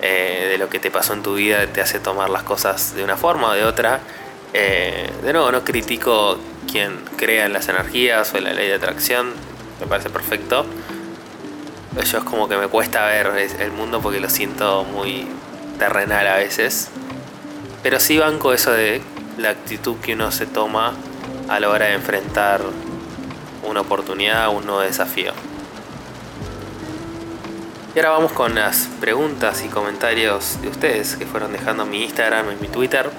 Eh, 0.02 0.48
de 0.50 0.58
lo 0.58 0.70
que 0.70 0.78
te 0.78 0.90
pasó 0.90 1.12
en 1.12 1.22
tu 1.22 1.34
vida 1.34 1.66
te 1.66 1.82
hace 1.82 1.98
tomar 1.98 2.30
las 2.30 2.42
cosas 2.42 2.94
de 2.94 3.04
una 3.04 3.16
forma 3.16 3.48
o 3.48 3.52
de 3.52 3.64
otra. 3.64 4.00
Eh, 4.54 5.10
de 5.22 5.32
nuevo, 5.32 5.52
no 5.52 5.62
critico 5.62 6.38
quien 6.70 7.04
crea 7.16 7.46
en 7.46 7.52
las 7.52 7.68
energías 7.68 8.32
o 8.32 8.38
en 8.38 8.44
la 8.44 8.52
ley 8.52 8.68
de 8.68 8.74
atracción, 8.74 9.32
me 9.80 9.86
parece 9.86 10.10
perfecto. 10.10 10.64
Yo 11.96 12.18
es 12.18 12.24
como 12.24 12.48
que 12.48 12.56
me 12.56 12.68
cuesta 12.68 13.04
ver 13.06 13.32
el 13.58 13.72
mundo 13.72 14.00
porque 14.00 14.20
lo 14.20 14.30
siento 14.30 14.84
muy 14.84 15.26
terrenal 15.78 16.26
a 16.28 16.36
veces. 16.36 16.88
Pero 17.82 17.98
sí 17.98 18.18
banco 18.18 18.52
eso 18.52 18.72
de 18.72 19.02
la 19.38 19.50
actitud 19.50 19.96
que 19.96 20.14
uno 20.14 20.30
se 20.30 20.46
toma 20.46 20.94
a 21.48 21.60
la 21.60 21.68
hora 21.68 21.86
de 21.86 21.94
enfrentar 21.94 22.62
una 23.68 23.80
oportunidad, 23.80 24.48
un 24.54 24.66
nuevo 24.66 24.80
desafío. 24.80 25.32
Y 27.92 27.98
ahora 27.98 28.10
vamos 28.10 28.30
con 28.30 28.54
las 28.54 28.88
preguntas 29.00 29.64
y 29.64 29.68
comentarios 29.68 30.62
de 30.62 30.68
ustedes 30.68 31.16
que 31.16 31.26
fueron 31.26 31.52
dejando 31.52 31.82
en 31.82 31.90
mi 31.90 32.04
Instagram 32.04 32.52
y 32.52 32.54
mi 32.62 32.68
Twitter. 32.68 33.10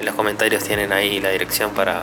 En 0.00 0.06
los 0.06 0.16
comentarios 0.16 0.64
tienen 0.64 0.92
ahí 0.92 1.20
la 1.20 1.30
dirección 1.30 1.70
para, 1.70 2.02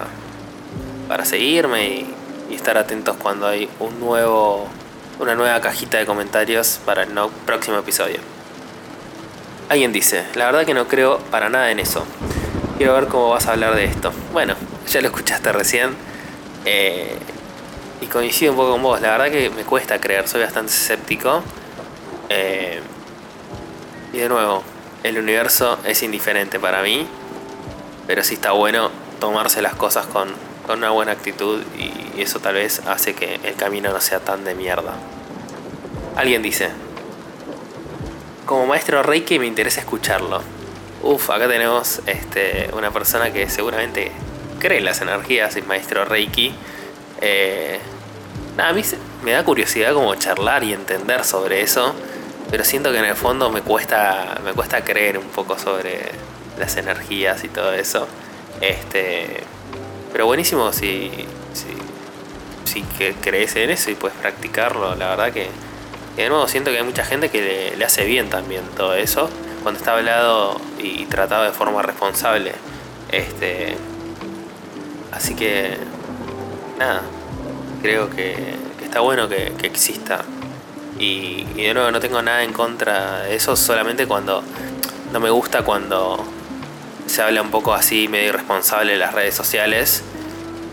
para 1.10 1.26
seguirme 1.26 1.90
y, 1.90 2.16
estar 2.56 2.78
atentos 2.78 3.16
cuando 3.18 3.48
hay 3.48 3.70
un 3.80 4.00
nuevo, 4.00 4.68
una 5.20 5.36
nueva 5.36 5.60
cajita 5.62 5.98
de 5.98 6.06
comentarios 6.06 6.80
para 6.86 7.04
el 7.04 7.10
próximo 7.46 7.78
episodio. 7.78 8.20
Alguien 9.68 9.92
dice, 9.92 10.26
la 10.36 10.46
verdad 10.46 10.66
que 10.66 10.74
no 10.74 10.88
creo 10.88 11.20
para 11.32 11.50
nada 11.50 11.72
en 11.72 11.80
eso. 11.80 12.06
Quiero 12.78 12.94
ver 12.94 13.08
cómo 13.08 13.30
vas 13.30 13.48
a 13.48 13.54
hablar 13.54 13.76
de 13.76 13.86
esto. 13.86 14.14
Bueno, 14.32 14.56
ya 14.88 15.02
lo 15.02 15.08
escuchaste 15.08 15.52
recién. 15.52 15.96
Eh, 16.66 17.18
y 18.02 18.06
coincido 18.08 18.52
un 18.52 18.58
poco 18.58 18.72
con 18.72 18.84
vos. 18.84 19.02
La 19.02 19.12
verdad 19.12 19.30
que 19.30 19.50
me 19.50 19.64
cuesta 19.64 20.00
creer, 20.00 20.28
soy 20.28 20.42
bastante 20.42 20.72
escéptico. 20.72 21.44
Eh, 22.34 22.80
y 24.14 24.18
de 24.20 24.30
nuevo, 24.30 24.64
el 25.04 25.18
universo 25.18 25.78
es 25.86 26.02
indiferente 26.02 26.60
para 26.62 26.82
mí, 26.82 27.06
pero 28.08 28.24
sí 28.24 28.36
está 28.36 28.54
bueno 28.54 28.90
tomarse 29.20 29.62
las 29.62 29.76
cosas 29.76 30.06
con, 30.06 30.30
una 30.70 30.92
buena 30.92 31.12
actitud 31.12 31.62
y 31.78 32.22
eso 32.22 32.40
tal 32.40 32.54
vez 32.54 32.82
hace 32.88 33.14
que 33.14 33.42
el 33.44 33.56
camino 33.56 33.92
no 33.92 34.00
sea 34.00 34.22
tan 34.22 34.46
de 34.46 34.56
mierda. 34.56 34.94
Alguien 36.16 36.42
dice, 36.42 36.70
como 38.46 38.68
maestro 38.68 39.04
Reiki 39.04 39.38
me 39.38 39.48
interesa 39.48 39.82
escucharlo. 39.82 40.42
Uf, 41.04 41.30
acá 41.30 41.50
tenemos 41.50 42.02
este, 42.06 42.70
una 42.72 42.92
persona 42.92 43.34
que 43.34 43.50
seguramente 43.50 44.14
cree 44.60 44.80
las 44.80 45.02
energías 45.02 45.58
y 45.58 45.62
maestro 45.64 46.06
Reiki. 46.06 46.56
Eh, 47.20 47.80
nada, 48.56 48.70
a 48.70 48.74
mí 48.74 48.84
me 49.24 49.32
da 49.32 49.44
curiosidad 49.44 49.94
como 49.94 50.16
charlar 50.16 50.64
y 50.64 50.72
entender 50.72 51.26
sobre 51.26 51.62
eso 51.62 51.94
pero 52.52 52.64
siento 52.64 52.92
que 52.92 53.00
en 53.00 53.06
el 53.06 53.16
fondo 53.16 53.50
me 53.50 53.62
cuesta, 53.62 54.40
me 54.44 54.54
cuesta 54.54 54.84
creer 54.84 55.18
un 55.18 55.30
poco 55.30 55.58
sobre 55.58 56.12
las 56.60 56.78
energías 56.78 57.44
y 57.44 57.48
todo 57.48 57.74
eso. 57.74 58.08
Este, 58.60 59.44
pero 60.12 60.28
buenísimo 60.28 60.72
si, 60.72 61.10
si 61.54 62.84
que 62.98 63.14
crees 63.16 63.56
en 63.56 63.70
eso 63.70 63.92
y 63.92 63.96
puedes 63.96 64.18
practicarlo, 64.18 64.96
la 64.96 65.10
verdad 65.10 65.34
que, 65.34 65.50
de 66.16 66.30
nuevo 66.30 66.48
siento 66.48 66.72
que 66.72 66.78
hay 66.78 66.84
mucha 66.84 67.04
gente 67.04 67.30
que 67.30 67.74
le, 67.76 67.86
hace 67.86 68.06
bien 68.06 68.30
también 68.30 68.64
todo 68.78 68.96
eso, 68.96 69.30
cuando 69.64 69.80
está 69.80 69.94
hablado 69.94 70.60
y 70.80 71.06
tratado 71.06 71.44
de 71.44 71.52
forma 71.52 71.82
responsable. 71.82 72.54
Este, 73.12 73.76
así 75.12 75.36
que, 75.36 75.78
nada, 76.80 77.02
creo 77.82 78.10
que, 78.10 78.56
está 78.84 79.00
bueno 79.00 79.28
que, 79.28 79.52
exista. 79.64 80.24
Y, 81.02 81.48
y, 81.56 81.64
de 81.64 81.74
nuevo, 81.74 81.90
no 81.90 82.00
tengo 82.00 82.22
nada 82.22 82.44
en 82.44 82.54
contra 82.54 83.24
de 83.24 83.36
eso, 83.36 83.56
solamente 83.56 84.06
cuando 84.06 84.44
no 85.12 85.20
me 85.20 85.30
gusta 85.30 85.64
cuando 85.64 86.24
se 87.08 87.22
habla 87.22 87.42
un 87.42 87.52
poco 87.52 87.74
así, 87.74 88.08
medio 88.08 88.30
irresponsable 88.30 88.94
en 88.94 89.00
las 89.00 89.14
redes 89.14 89.36
sociales. 89.36 90.04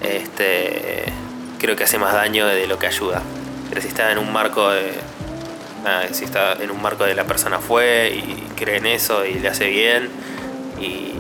Este, 0.01 1.13
creo 1.59 1.77
que 1.77 1.85
hace 1.85 1.99
más 1.99 2.13
daño 2.13 2.47
de 2.47 2.67
lo 2.67 2.79
que 2.79 2.87
ayuda. 2.87 3.23
Pero 3.69 3.81
si 3.81 3.89
está 3.89 4.13
en 4.13 4.19
un 4.19 4.33
marco 4.33 4.71
de. 4.71 4.93
si 6.13 6.25
está 6.25 6.53
en 6.53 6.71
un 6.71 6.81
marco 6.81 7.05
de 7.05 7.15
la 7.15 7.25
persona 7.25 7.59
fue 7.59 8.13
y 8.15 8.49
cree 8.55 8.77
en 8.77 8.87
eso 8.87 9.25
y 9.25 9.35
le 9.35 9.49
hace 9.49 9.69
bien 9.69 10.11
y, 10.81 11.15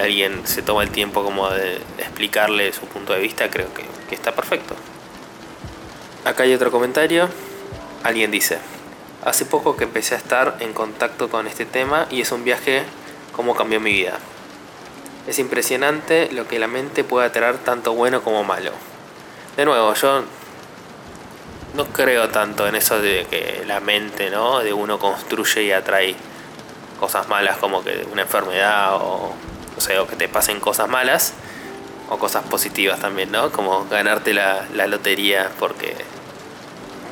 alguien 0.00 0.46
se 0.46 0.62
toma 0.62 0.82
el 0.82 0.90
tiempo 0.90 1.22
como 1.22 1.50
de 1.50 1.74
explicarle 1.98 2.72
su 2.72 2.86
punto 2.86 3.12
de 3.12 3.20
vista, 3.20 3.50
creo 3.50 3.66
que 3.74 4.14
está 4.14 4.32
perfecto. 4.32 4.74
Acá 6.24 6.44
hay 6.44 6.54
otro 6.54 6.70
comentario. 6.70 7.28
Alguien 8.02 8.30
dice, 8.30 8.58
hace 9.24 9.44
poco 9.44 9.76
que 9.76 9.84
empecé 9.84 10.14
a 10.14 10.18
estar 10.18 10.56
en 10.60 10.72
contacto 10.72 11.28
con 11.28 11.46
este 11.46 11.66
tema 11.66 12.06
y 12.10 12.22
es 12.22 12.32
un 12.32 12.44
viaje 12.44 12.82
como 13.36 13.54
cambió 13.54 13.78
mi 13.80 13.92
vida. 13.92 14.18
Es 15.26 15.38
impresionante 15.38 16.30
lo 16.32 16.48
que 16.48 16.58
la 16.58 16.66
mente 16.66 17.04
puede 17.04 17.26
atraer 17.26 17.58
tanto 17.58 17.92
bueno 17.92 18.22
como 18.22 18.42
malo. 18.42 18.72
De 19.56 19.64
nuevo, 19.66 19.92
yo 19.94 20.24
no 21.74 21.86
creo 21.86 22.30
tanto 22.30 22.66
en 22.66 22.74
eso 22.74 23.00
de 23.00 23.26
que 23.28 23.64
la 23.66 23.80
mente, 23.80 24.30
¿no? 24.30 24.60
De 24.60 24.72
uno 24.72 24.98
construye 24.98 25.64
y 25.64 25.72
atrae 25.72 26.16
cosas 26.98 27.28
malas 27.28 27.58
como 27.58 27.84
que 27.84 28.06
una 28.12 28.22
enfermedad 28.22 28.96
o, 28.96 29.32
o 29.76 29.80
sea, 29.80 30.02
o 30.02 30.06
que 30.06 30.16
te 30.16 30.28
pasen 30.28 30.58
cosas 30.60 30.88
malas 30.88 31.34
o 32.08 32.18
cosas 32.18 32.44
positivas 32.44 32.98
también, 33.00 33.30
¿no? 33.30 33.52
Como 33.52 33.86
ganarte 33.88 34.32
la, 34.32 34.66
la 34.74 34.86
lotería 34.86 35.50
porque 35.58 35.96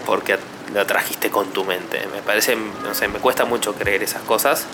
porque 0.07 0.39
lo 0.73 0.87
trajiste 0.87 1.31
con 1.31 1.53
tu 1.53 1.65
mente. 1.65 2.07
Me 2.13 2.23
parece, 2.23 2.57
no 2.57 2.95
sé, 2.95 3.09
me 3.09 3.19
cuesta 3.19 3.45
mucho 3.45 3.75
creer 3.75 4.03
esas 4.03 4.23
cosas. 4.23 4.67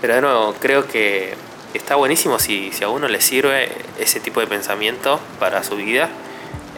Pero 0.00 0.14
de 0.14 0.20
nuevo, 0.20 0.54
creo 0.60 0.86
que 0.86 1.34
está 1.74 1.96
buenísimo 1.96 2.38
si, 2.38 2.72
si 2.72 2.84
a 2.84 2.88
uno 2.88 3.08
le 3.08 3.20
sirve 3.20 3.70
ese 3.98 4.20
tipo 4.20 4.40
de 4.40 4.46
pensamiento 4.46 5.20
para 5.38 5.62
su 5.62 5.76
vida. 5.76 6.08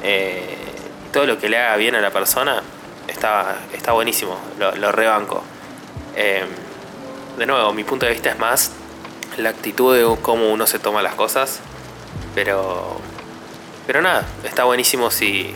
Eh, 0.03 0.57
todo 1.13 1.27
lo 1.27 1.39
que 1.39 1.49
le 1.49 1.59
haga 1.59 1.77
bien 1.77 1.95
a 1.95 2.01
la 2.01 2.11
persona 2.11 2.63
está, 3.07 3.59
está 3.73 3.93
buenísimo, 3.93 4.39
lo, 4.59 4.93
rebanco. 4.93 5.43
Eh, 6.17 6.45
de 7.39 7.47
nuevo, 7.47 7.73
mi 7.73 7.85
punto 7.85 8.07
de 8.07 8.13
vista 8.13 8.31
es 8.31 8.39
más 8.39 8.73
la 9.37 9.51
actitud 9.51 9.95
de 9.95 10.23
cómo 10.23 10.51
uno 10.51 10.67
se 10.67 10.79
toma 10.79 11.03
las 11.03 11.15
cosas. 11.15 11.61
Pero, 12.35 12.97
pero 13.87 14.01
nada, 14.01 14.27
está 14.45 14.65
buenísimo 14.65 15.11
si, 15.11 15.55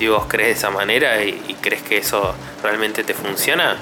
si 0.00 0.08
vos 0.08 0.24
crees 0.28 0.48
de 0.48 0.52
esa 0.54 0.70
manera 0.70 1.22
y, 1.22 1.44
y 1.48 1.54
crees 1.60 1.82
que 1.82 1.98
eso 1.98 2.34
realmente 2.62 3.04
te 3.04 3.12
funciona. 3.12 3.76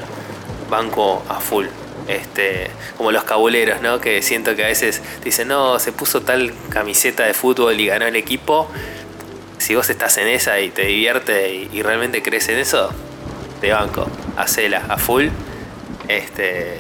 Banco 0.69 1.23
a 1.29 1.39
full 1.39 1.67
este, 2.09 2.71
como 2.97 3.13
los 3.13 3.23
cabuleros, 3.25 3.81
¿no? 3.83 4.01
Que 4.01 4.23
siento 4.23 4.57
que 4.57 4.65
a 4.65 4.69
veces 4.69 5.01
dicen, 5.23 5.49
no, 5.49 5.79
se 5.79 5.93
puso 5.93 6.23
tal 6.23 6.53
camiseta 6.71 7.25
de 7.25 7.35
fútbol 7.35 7.79
y 7.79 7.87
ganó 7.87 8.07
el 8.07 8.17
equipo. 8.17 8.69
Si 9.59 9.75
vos 9.75 9.89
estás 9.91 10.17
en 10.19 10.27
esa 10.27 10.59
y 10.61 10.71
te 10.71 10.87
divierte 10.87 11.69
y, 11.73 11.83
realmente 11.83 12.23
crees 12.23 12.49
en 12.49 12.59
eso, 12.59 12.91
te 13.61 13.71
banco, 13.71 14.09
hacela 14.37 14.85
a 14.89 14.97
full. 14.97 15.29
Este, 16.09 16.79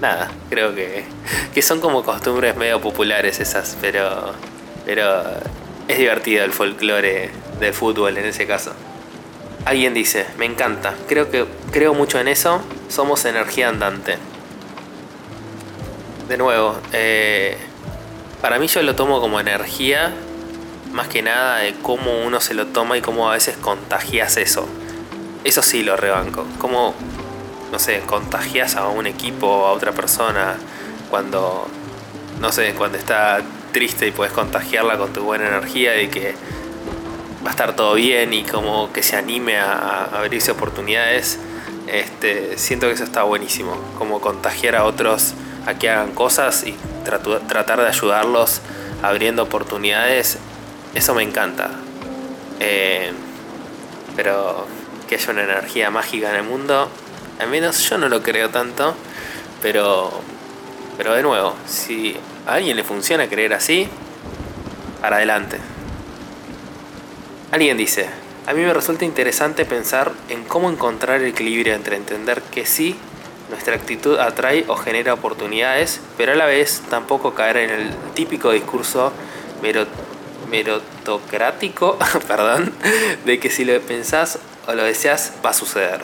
nada, 0.00 0.30
creo 0.48 0.74
que, 0.74 1.04
que 1.52 1.62
son 1.62 1.80
como 1.80 2.04
costumbres 2.04 2.56
medio 2.56 2.80
populares 2.80 3.40
esas, 3.40 3.76
pero, 3.80 4.32
pero 4.86 5.22
es 5.88 5.98
divertido 5.98 6.44
el 6.44 6.52
folclore 6.52 7.30
del 7.60 7.74
fútbol 7.74 8.16
en 8.16 8.26
ese 8.26 8.46
caso. 8.46 8.72
Alguien 9.64 9.94
dice, 9.94 10.26
me 10.38 10.46
encanta, 10.46 10.94
creo 11.06 11.30
que 11.30 11.44
creo 11.70 11.94
mucho 11.94 12.18
en 12.18 12.28
eso, 12.28 12.62
somos 12.88 13.24
energía 13.26 13.68
andante. 13.68 14.16
De 16.28 16.36
nuevo, 16.38 16.76
eh, 16.92 17.56
para 18.40 18.58
mí 18.58 18.66
yo 18.68 18.82
lo 18.82 18.94
tomo 18.94 19.20
como 19.20 19.38
energía, 19.38 20.14
más 20.92 21.08
que 21.08 21.22
nada 21.22 21.58
de 21.58 21.74
cómo 21.74 22.20
uno 22.24 22.40
se 22.40 22.54
lo 22.54 22.66
toma 22.66 22.96
y 22.96 23.02
cómo 23.02 23.28
a 23.28 23.34
veces 23.34 23.56
contagias 23.56 24.36
eso. 24.36 24.66
Eso 25.44 25.62
sí 25.62 25.82
lo 25.82 25.96
rebanco. 25.96 26.46
Cómo, 26.58 26.94
no 27.70 27.78
sé, 27.78 28.00
contagias 28.00 28.76
a 28.76 28.88
un 28.88 29.06
equipo 29.06 29.66
a 29.66 29.72
otra 29.72 29.92
persona 29.92 30.56
cuando, 31.10 31.68
no 32.40 32.50
sé, 32.52 32.72
cuando 32.74 32.96
está 32.96 33.42
triste 33.72 34.06
y 34.06 34.10
puedes 34.10 34.32
contagiarla 34.32 34.98
con 34.98 35.12
tu 35.12 35.22
buena 35.22 35.48
energía 35.48 36.00
y 36.00 36.08
que 36.08 36.34
va 37.44 37.48
a 37.48 37.50
estar 37.50 37.76
todo 37.76 37.94
bien 37.94 38.32
y 38.32 38.44
como 38.44 38.92
que 38.92 39.02
se 39.02 39.16
anime 39.16 39.58
a, 39.58 40.04
abrirse 40.04 40.50
oportunidades. 40.50 41.38
Este, 41.86 42.56
siento 42.58 42.86
que 42.86 42.94
eso 42.94 43.04
está 43.04 43.22
buenísimo, 43.24 43.76
como 43.98 44.20
contagiar 44.20 44.76
a 44.76 44.84
otros 44.84 45.34
a 45.66 45.74
que 45.74 45.90
hagan 45.90 46.12
cosas 46.12 46.64
y 46.64 46.74
tratar 47.04 47.80
de 47.80 47.86
ayudarlos 47.86 48.60
abriendo 49.02 49.42
oportunidades, 49.42 50.38
eso 50.94 51.14
me 51.14 51.22
encanta. 51.22 51.70
Eh, 52.60 53.12
pero 54.16 54.66
que 55.08 55.16
haya 55.16 55.32
una 55.32 55.42
energía 55.42 55.90
mágica 55.90 56.30
en 56.30 56.36
el 56.36 56.42
mundo, 56.42 56.88
al 57.40 57.48
menos 57.48 57.88
yo 57.88 57.98
no 57.98 58.08
lo 58.08 58.22
creo 58.22 58.50
tanto, 58.50 58.94
pero, 59.62 60.10
pero 60.96 61.14
de 61.14 61.22
nuevo, 61.22 61.54
si 61.66 62.16
a 62.46 62.54
alguien 62.54 62.76
le 62.76 62.84
funciona 62.84 63.28
creer 63.28 63.54
así, 63.54 63.88
para 65.00 65.16
adelante. 65.16 65.58
Alguien 67.52 67.76
dice, 67.76 68.06
a 68.46 68.54
mí 68.54 68.62
me 68.62 68.72
resulta 68.72 69.04
interesante 69.04 69.64
pensar 69.64 70.12
en 70.28 70.44
cómo 70.44 70.70
encontrar 70.70 71.20
el 71.20 71.28
equilibrio 71.28 71.74
entre 71.74 71.96
entender 71.96 72.42
que 72.42 72.64
sí, 72.64 72.96
nuestra 73.48 73.74
actitud 73.74 74.18
atrae 74.18 74.64
o 74.68 74.76
genera 74.76 75.14
oportunidades, 75.14 76.00
pero 76.16 76.32
a 76.32 76.36
la 76.36 76.46
vez 76.46 76.82
tampoco 76.88 77.34
caer 77.34 77.56
en 77.56 77.70
el 77.70 77.90
típico 78.14 78.52
discurso 78.52 79.12
merotocrático, 80.48 81.98
perdón, 82.28 82.72
de 83.24 83.40
que 83.40 83.50
si 83.50 83.64
lo 83.64 83.80
pensás 83.80 84.38
o 84.68 84.74
lo 84.74 84.84
deseas 84.84 85.32
va 85.44 85.50
a 85.50 85.54
suceder. 85.54 86.02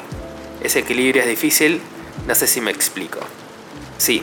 Ese 0.61 0.81
equilibrio 0.81 1.23
es 1.23 1.29
difícil, 1.29 1.81
no 2.27 2.35
sé 2.35 2.49
si 2.49 2.61
me 2.61 2.73
explico. 2.73 3.21
Sí, 3.99 4.21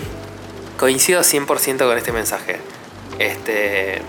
coincido 0.77 1.21
100% 1.21 1.77
con 1.77 1.97
este 1.97 2.11
mensaje. 2.11 2.57
Este, 3.17 4.01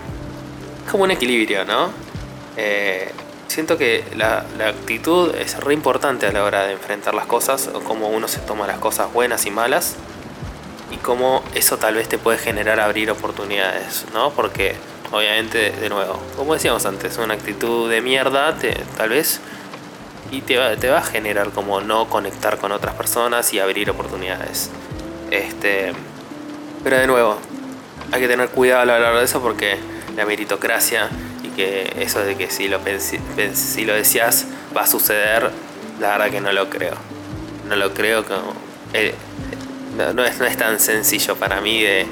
como 0.91 1.05
un 1.05 1.11
equilibrio, 1.11 1.63
¿no? 1.63 2.04
Eh, 2.57 3.11
siento 3.47 3.77
que 3.77 4.03
la, 4.15 4.45
actitud 4.67 5.33
es 5.35 5.57
re 5.59 5.73
importante 5.73 6.25
a 6.25 6.31
la 6.31 6.43
hora 6.43 6.65
de 6.65 6.73
enfrentar 6.73 7.13
las 7.13 7.25
cosas, 7.25 7.69
o 7.73 7.79
cómo 7.81 8.09
uno 8.09 8.27
se 8.27 8.39
toma 8.39 8.67
las 8.67 8.79
cosas 8.79 9.11
buenas 9.13 9.45
y 9.45 9.51
malas, 9.51 9.95
y 10.91 10.97
cómo 10.97 11.43
eso 11.53 11.77
tal 11.77 11.95
vez 11.95 12.07
te 12.07 12.17
puede 12.17 12.37
generar 12.37 12.79
abrir 12.79 13.09
oportunidades, 13.11 14.05
¿no? 14.13 14.31
Porque 14.31 14.75
obviamente, 15.11 15.71
de 15.71 15.89
nuevo, 15.89 16.21
como 16.35 16.53
decíamos 16.53 16.85
antes, 16.85 17.17
una 17.17 17.33
actitud 17.33 17.89
de 17.89 18.01
mierda, 18.01 18.55
tal 18.97 19.09
vez, 19.09 19.39
y 20.31 20.41
te 20.41 20.57
va, 20.57 20.75
te 20.75 20.89
va 20.89 20.99
a 20.99 21.03
generar 21.03 21.51
como 21.51 21.81
no 21.81 22.09
conectar 22.09 22.57
con 22.57 22.71
otras 22.71 22.95
personas 22.95 23.53
y 23.53 23.59
abrir 23.59 23.89
oportunidades. 23.89 24.69
Este, 25.31 25.93
pero 26.83 26.97
de 26.97 27.07
nuevo, 27.07 27.37
hay 28.11 28.21
que 28.21 28.27
tener 28.27 28.49
cuidado 28.49 28.91
a 28.91 28.95
hablar 28.95 29.15
de 29.15 29.23
eso 29.23 29.41
porque 29.41 29.77
la 30.15 30.25
meritocracia 30.25 31.09
que 31.55 31.93
eso 31.99 32.19
de 32.19 32.35
que 32.35 32.49
si 32.49 32.67
lo, 32.67 32.79
si 33.53 33.85
lo 33.85 33.93
decías 33.93 34.45
va 34.75 34.81
a 34.81 34.87
suceder, 34.87 35.51
la 35.99 36.09
verdad 36.09 36.29
que 36.29 36.41
no 36.41 36.51
lo 36.51 36.69
creo. 36.69 36.95
No 37.67 37.75
lo 37.75 37.93
creo 37.93 38.25
como... 38.25 38.53
Eh, 38.93 39.15
no, 39.97 40.25
es, 40.25 40.39
no 40.39 40.45
es 40.45 40.57
tan 40.57 40.79
sencillo 40.79 41.35
para 41.35 41.61
mí 41.61 41.81
de 41.81 42.05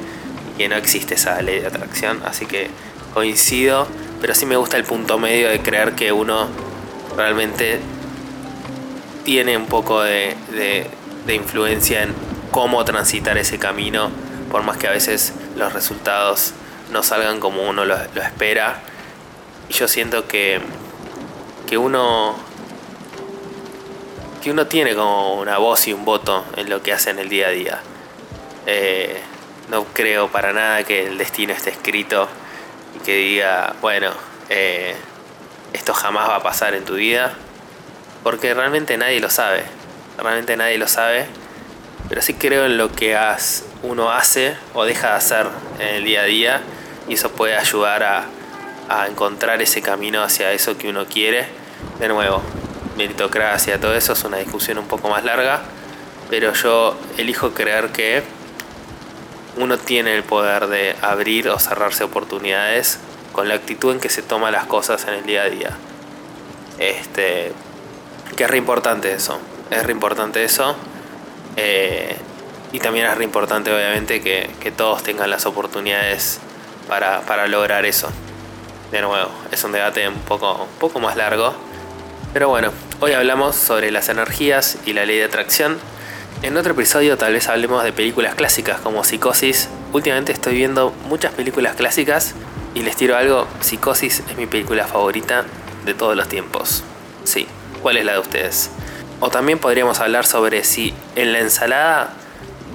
que 0.58 0.70
no 0.70 0.76
existe 0.76 1.16
esa 1.16 1.42
ley 1.42 1.60
de 1.60 1.68
atracción, 1.68 2.22
así 2.26 2.46
que 2.46 2.70
coincido, 3.14 3.88
pero 4.22 4.34
sí 4.36 4.46
me 4.46 4.56
gusta 4.56 4.78
el 4.78 4.86
punto 4.86 5.20
medio 5.20 5.50
de 5.50 5.60
creer 5.60 5.94
que 5.94 6.12
uno 6.12 6.48
realmente 7.18 7.80
tiene 9.26 9.58
un 9.58 9.66
poco 9.66 10.02
de, 10.02 10.36
de, 10.52 11.36
influencia 11.36 12.04
en 12.04 12.14
cómo 12.52 12.84
transitar 12.86 13.38
ese 13.38 13.58
camino, 13.58 14.12
por 14.52 14.64
más 14.64 14.78
que 14.78 14.88
a 14.88 14.92
veces 14.92 15.34
los 15.58 15.74
resultados 15.74 16.54
no 16.92 17.04
salgan 17.04 17.40
como 17.40 17.68
uno 17.68 17.86
lo, 17.86 17.96
lo 18.14 18.22
espera 18.22 18.82
yo 19.74 19.88
siento 19.88 20.28
que, 20.28 20.62
que 21.68 21.78
uno 21.78 22.36
que 24.42 24.52
uno 24.52 24.68
tiene 24.68 24.94
como 24.94 25.36
una 25.36 25.58
voz 25.58 25.88
y 25.88 25.94
un 25.94 26.04
voto 26.04 26.44
en 26.58 26.70
lo 26.70 26.84
que 26.84 26.92
hace 26.92 27.12
en 27.12 27.20
el 27.20 27.30
día 27.30 27.48
a 27.48 27.52
día. 27.52 27.80
Eh, 28.66 29.22
no 29.70 29.86
creo 29.86 30.28
para 30.28 30.52
nada 30.52 30.84
que 30.84 31.08
el 31.08 31.18
destino 31.18 31.54
esté 31.54 31.70
escrito 31.70 32.28
y 32.94 33.00
que 33.06 33.16
diga, 33.16 33.74
bueno, 33.80 34.12
eh, 34.50 34.96
esto 35.72 35.94
jamás 35.94 36.28
va 36.30 36.36
a 36.36 36.44
pasar 36.44 36.76
en 36.76 36.84
tu 36.84 36.96
vida, 36.96 37.34
porque 38.22 38.54
realmente 38.54 38.98
nadie 38.98 39.22
lo 39.22 39.30
sabe, 39.30 39.64
realmente 40.18 40.58
nadie 40.58 40.78
lo 40.78 40.90
sabe, 40.90 41.26
pero 42.10 42.22
sí 42.22 42.34
creo 42.34 42.66
en 42.66 42.78
lo 42.78 42.92
que 42.92 43.18
uno 43.82 44.12
hace 44.12 44.58
o 44.74 44.84
deja 44.84 45.12
de 45.12 45.16
hacer 45.16 45.48
en 45.80 45.88
el 45.96 46.04
día 46.04 46.22
a 46.22 46.26
día 46.26 46.62
y 47.08 47.14
eso 47.14 47.32
puede 47.32 47.56
ayudar 47.56 48.04
a, 48.04 48.26
a 48.90 49.08
encontrar 49.08 49.62
ese 49.62 49.82
camino 49.82 50.24
hacia 50.24 50.52
eso 50.52 50.78
que 50.78 50.90
uno 50.90 51.06
quiere. 51.06 51.48
De 52.00 52.08
nuevo, 52.08 52.42
meritocracia, 52.98 53.80
todo 53.80 53.96
eso 53.96 54.14
es 54.14 54.24
una 54.24 54.38
discusión 54.38 54.78
un 54.78 54.88
poco 54.88 55.10
más 55.10 55.24
larga, 55.24 55.62
pero 56.30 56.54
yo 56.54 56.96
elijo 57.18 57.54
creer 57.54 57.90
que 57.90 58.24
uno 59.58 59.78
tiene 59.78 60.16
el 60.16 60.24
poder 60.24 60.68
de 60.68 60.96
abrir 61.02 61.50
o 61.50 61.60
cerrarse 61.60 62.04
oportunidades 62.04 63.00
con 63.32 63.48
la 63.48 63.56
actitud 63.56 63.92
en 63.92 64.00
que 64.00 64.10
se 64.10 64.22
toma 64.22 64.52
las 64.52 64.66
cosas 64.66 65.06
en 65.08 65.16
el 65.16 65.26
día 65.26 65.44
a 65.44 65.50
día. 65.50 65.78
Este, 66.80 67.52
que 68.36 68.44
es 68.44 68.50
re 68.50 68.58
importante 68.58 69.12
eso, 69.14 69.40
es 69.70 69.84
re 69.84 69.92
importante 69.92 70.44
eso. 70.44 70.76
Eh, 71.56 72.16
y 72.72 72.80
también 72.80 73.06
es 73.06 73.16
re 73.16 73.24
importante 73.24 73.72
obviamente 73.72 74.22
que, 74.22 74.72
todos 74.76 75.04
tengan 75.04 75.30
las 75.30 75.46
oportunidades 75.46 76.40
para, 76.88 77.22
para, 77.22 77.48
lograr 77.48 77.86
eso. 77.86 78.10
De 78.94 79.02
nuevo, 79.02 79.28
es 79.52 79.64
un 79.64 79.72
debate 79.72 80.08
un 80.08 80.20
poco, 80.20 80.54
un 80.54 80.80
poco 80.80 81.00
más 81.00 81.18
largo. 81.18 81.52
Pero 82.32 82.50
bueno, 82.50 82.70
hoy 83.00 83.14
hablamos 83.14 83.56
sobre 83.56 83.90
las 83.90 84.08
energías 84.08 84.78
y 84.86 84.94
la 84.94 85.04
ley 85.04 85.18
de 85.18 85.24
atracción. 85.24 85.80
En 86.44 86.56
otro 86.58 86.74
episodio 86.74 87.18
tal 87.18 87.34
vez 87.34 87.50
hablemos 87.50 87.84
de 87.84 87.92
películas 87.92 88.36
clásicas 88.36 88.80
como 88.82 89.04
Psicosis. 89.04 89.68
Últimamente 89.94 90.32
estoy 90.32 90.54
viendo 90.54 90.94
muchas 91.08 91.32
películas 91.32 91.76
clásicas 91.76 92.36
y 92.76 92.84
les 92.84 92.96
tiro 92.96 93.18
algo, 93.18 93.48
Psicosis 93.62 94.22
es 94.30 94.38
mi 94.38 94.46
película 94.46 94.86
favorita 94.86 95.44
de 95.86 95.96
todos 95.96 96.16
los 96.16 96.28
tiempos. 96.28 96.84
Sí, 97.24 97.48
¿cuál 97.82 97.98
es 97.98 98.06
la 98.06 98.12
de 98.12 98.20
ustedes? 98.20 98.70
O 99.22 99.32
también 99.32 99.58
podríamos 99.58 100.02
hablar 100.02 100.28
sobre 100.28 100.64
si 100.64 100.94
en 101.16 101.34
la 101.34 101.40
ensalada 101.40 102.14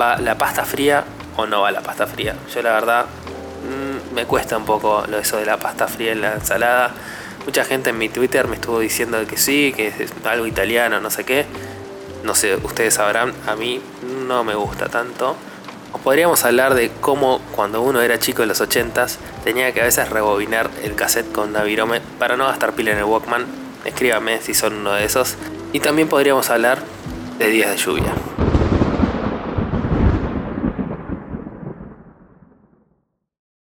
va 0.01 0.19
la 0.19 0.37
pasta 0.37 0.65
fría 0.65 1.05
o 1.37 1.47
no 1.47 1.61
va 1.61 1.71
la 1.71 1.83
pasta 1.83 2.09
fría. 2.09 2.35
Yo 2.53 2.61
la 2.63 2.73
verdad 2.73 3.07
me 4.14 4.25
cuesta 4.25 4.57
un 4.57 4.64
poco 4.64 5.05
lo 5.09 5.18
eso 5.18 5.37
de 5.37 5.47
la 5.47 5.59
pasta 5.59 5.88
fría 5.88 6.12
en 6.12 6.21
la 6.21 6.35
ensalada. 6.35 6.94
Mucha 7.44 7.64
gente 7.64 7.90
en 7.90 7.99
mi 7.99 8.09
Twitter 8.09 8.49
me 8.49 8.57
estuvo 8.57 8.81
diciendo 8.81 9.18
que 9.27 9.37
sí, 9.37 9.73
que 9.75 9.88
es 9.88 10.12
algo 10.25 10.47
italiano, 10.47 11.01
no 11.01 11.11
sé 11.11 11.25
qué. 11.25 11.47
No 12.25 12.35
sé, 12.35 12.57
ustedes 12.57 12.94
sabrán, 12.94 13.33
a 13.47 13.55
mí 13.57 13.81
no 14.27 14.44
me 14.44 14.55
gusta 14.55 14.88
tanto. 14.88 15.37
O 15.92 15.99
podríamos 15.99 16.44
hablar 16.44 16.75
de 16.75 16.90
cómo 17.01 17.40
cuando 17.55 17.81
uno 17.81 18.03
era 18.03 18.18
chico 18.18 18.42
en 18.42 18.49
los 18.49 18.61
80s 18.61 19.16
tenía 19.44 19.73
que 19.73 19.81
a 19.81 19.85
veces 19.85 20.11
rebobinar 20.11 20.71
el 20.83 20.94
cassette 20.94 21.33
con 21.33 21.53
Navirome 21.53 22.01
para 22.18 22.37
no 22.37 22.47
gastar 22.47 22.75
pila 22.75 22.92
en 22.92 22.99
el 22.99 23.05
Walkman. 23.05 23.47
Escríbame 23.85 24.40
si 24.42 24.53
son 24.53 24.75
uno 24.75 24.92
de 24.92 25.05
esos. 25.05 25.37
Y 25.73 25.81
también 25.81 26.09
podríamos 26.09 26.51
hablar 26.51 26.83
de 27.38 27.49
días 27.49 27.71
de 27.71 27.77
lluvia. 27.79 28.12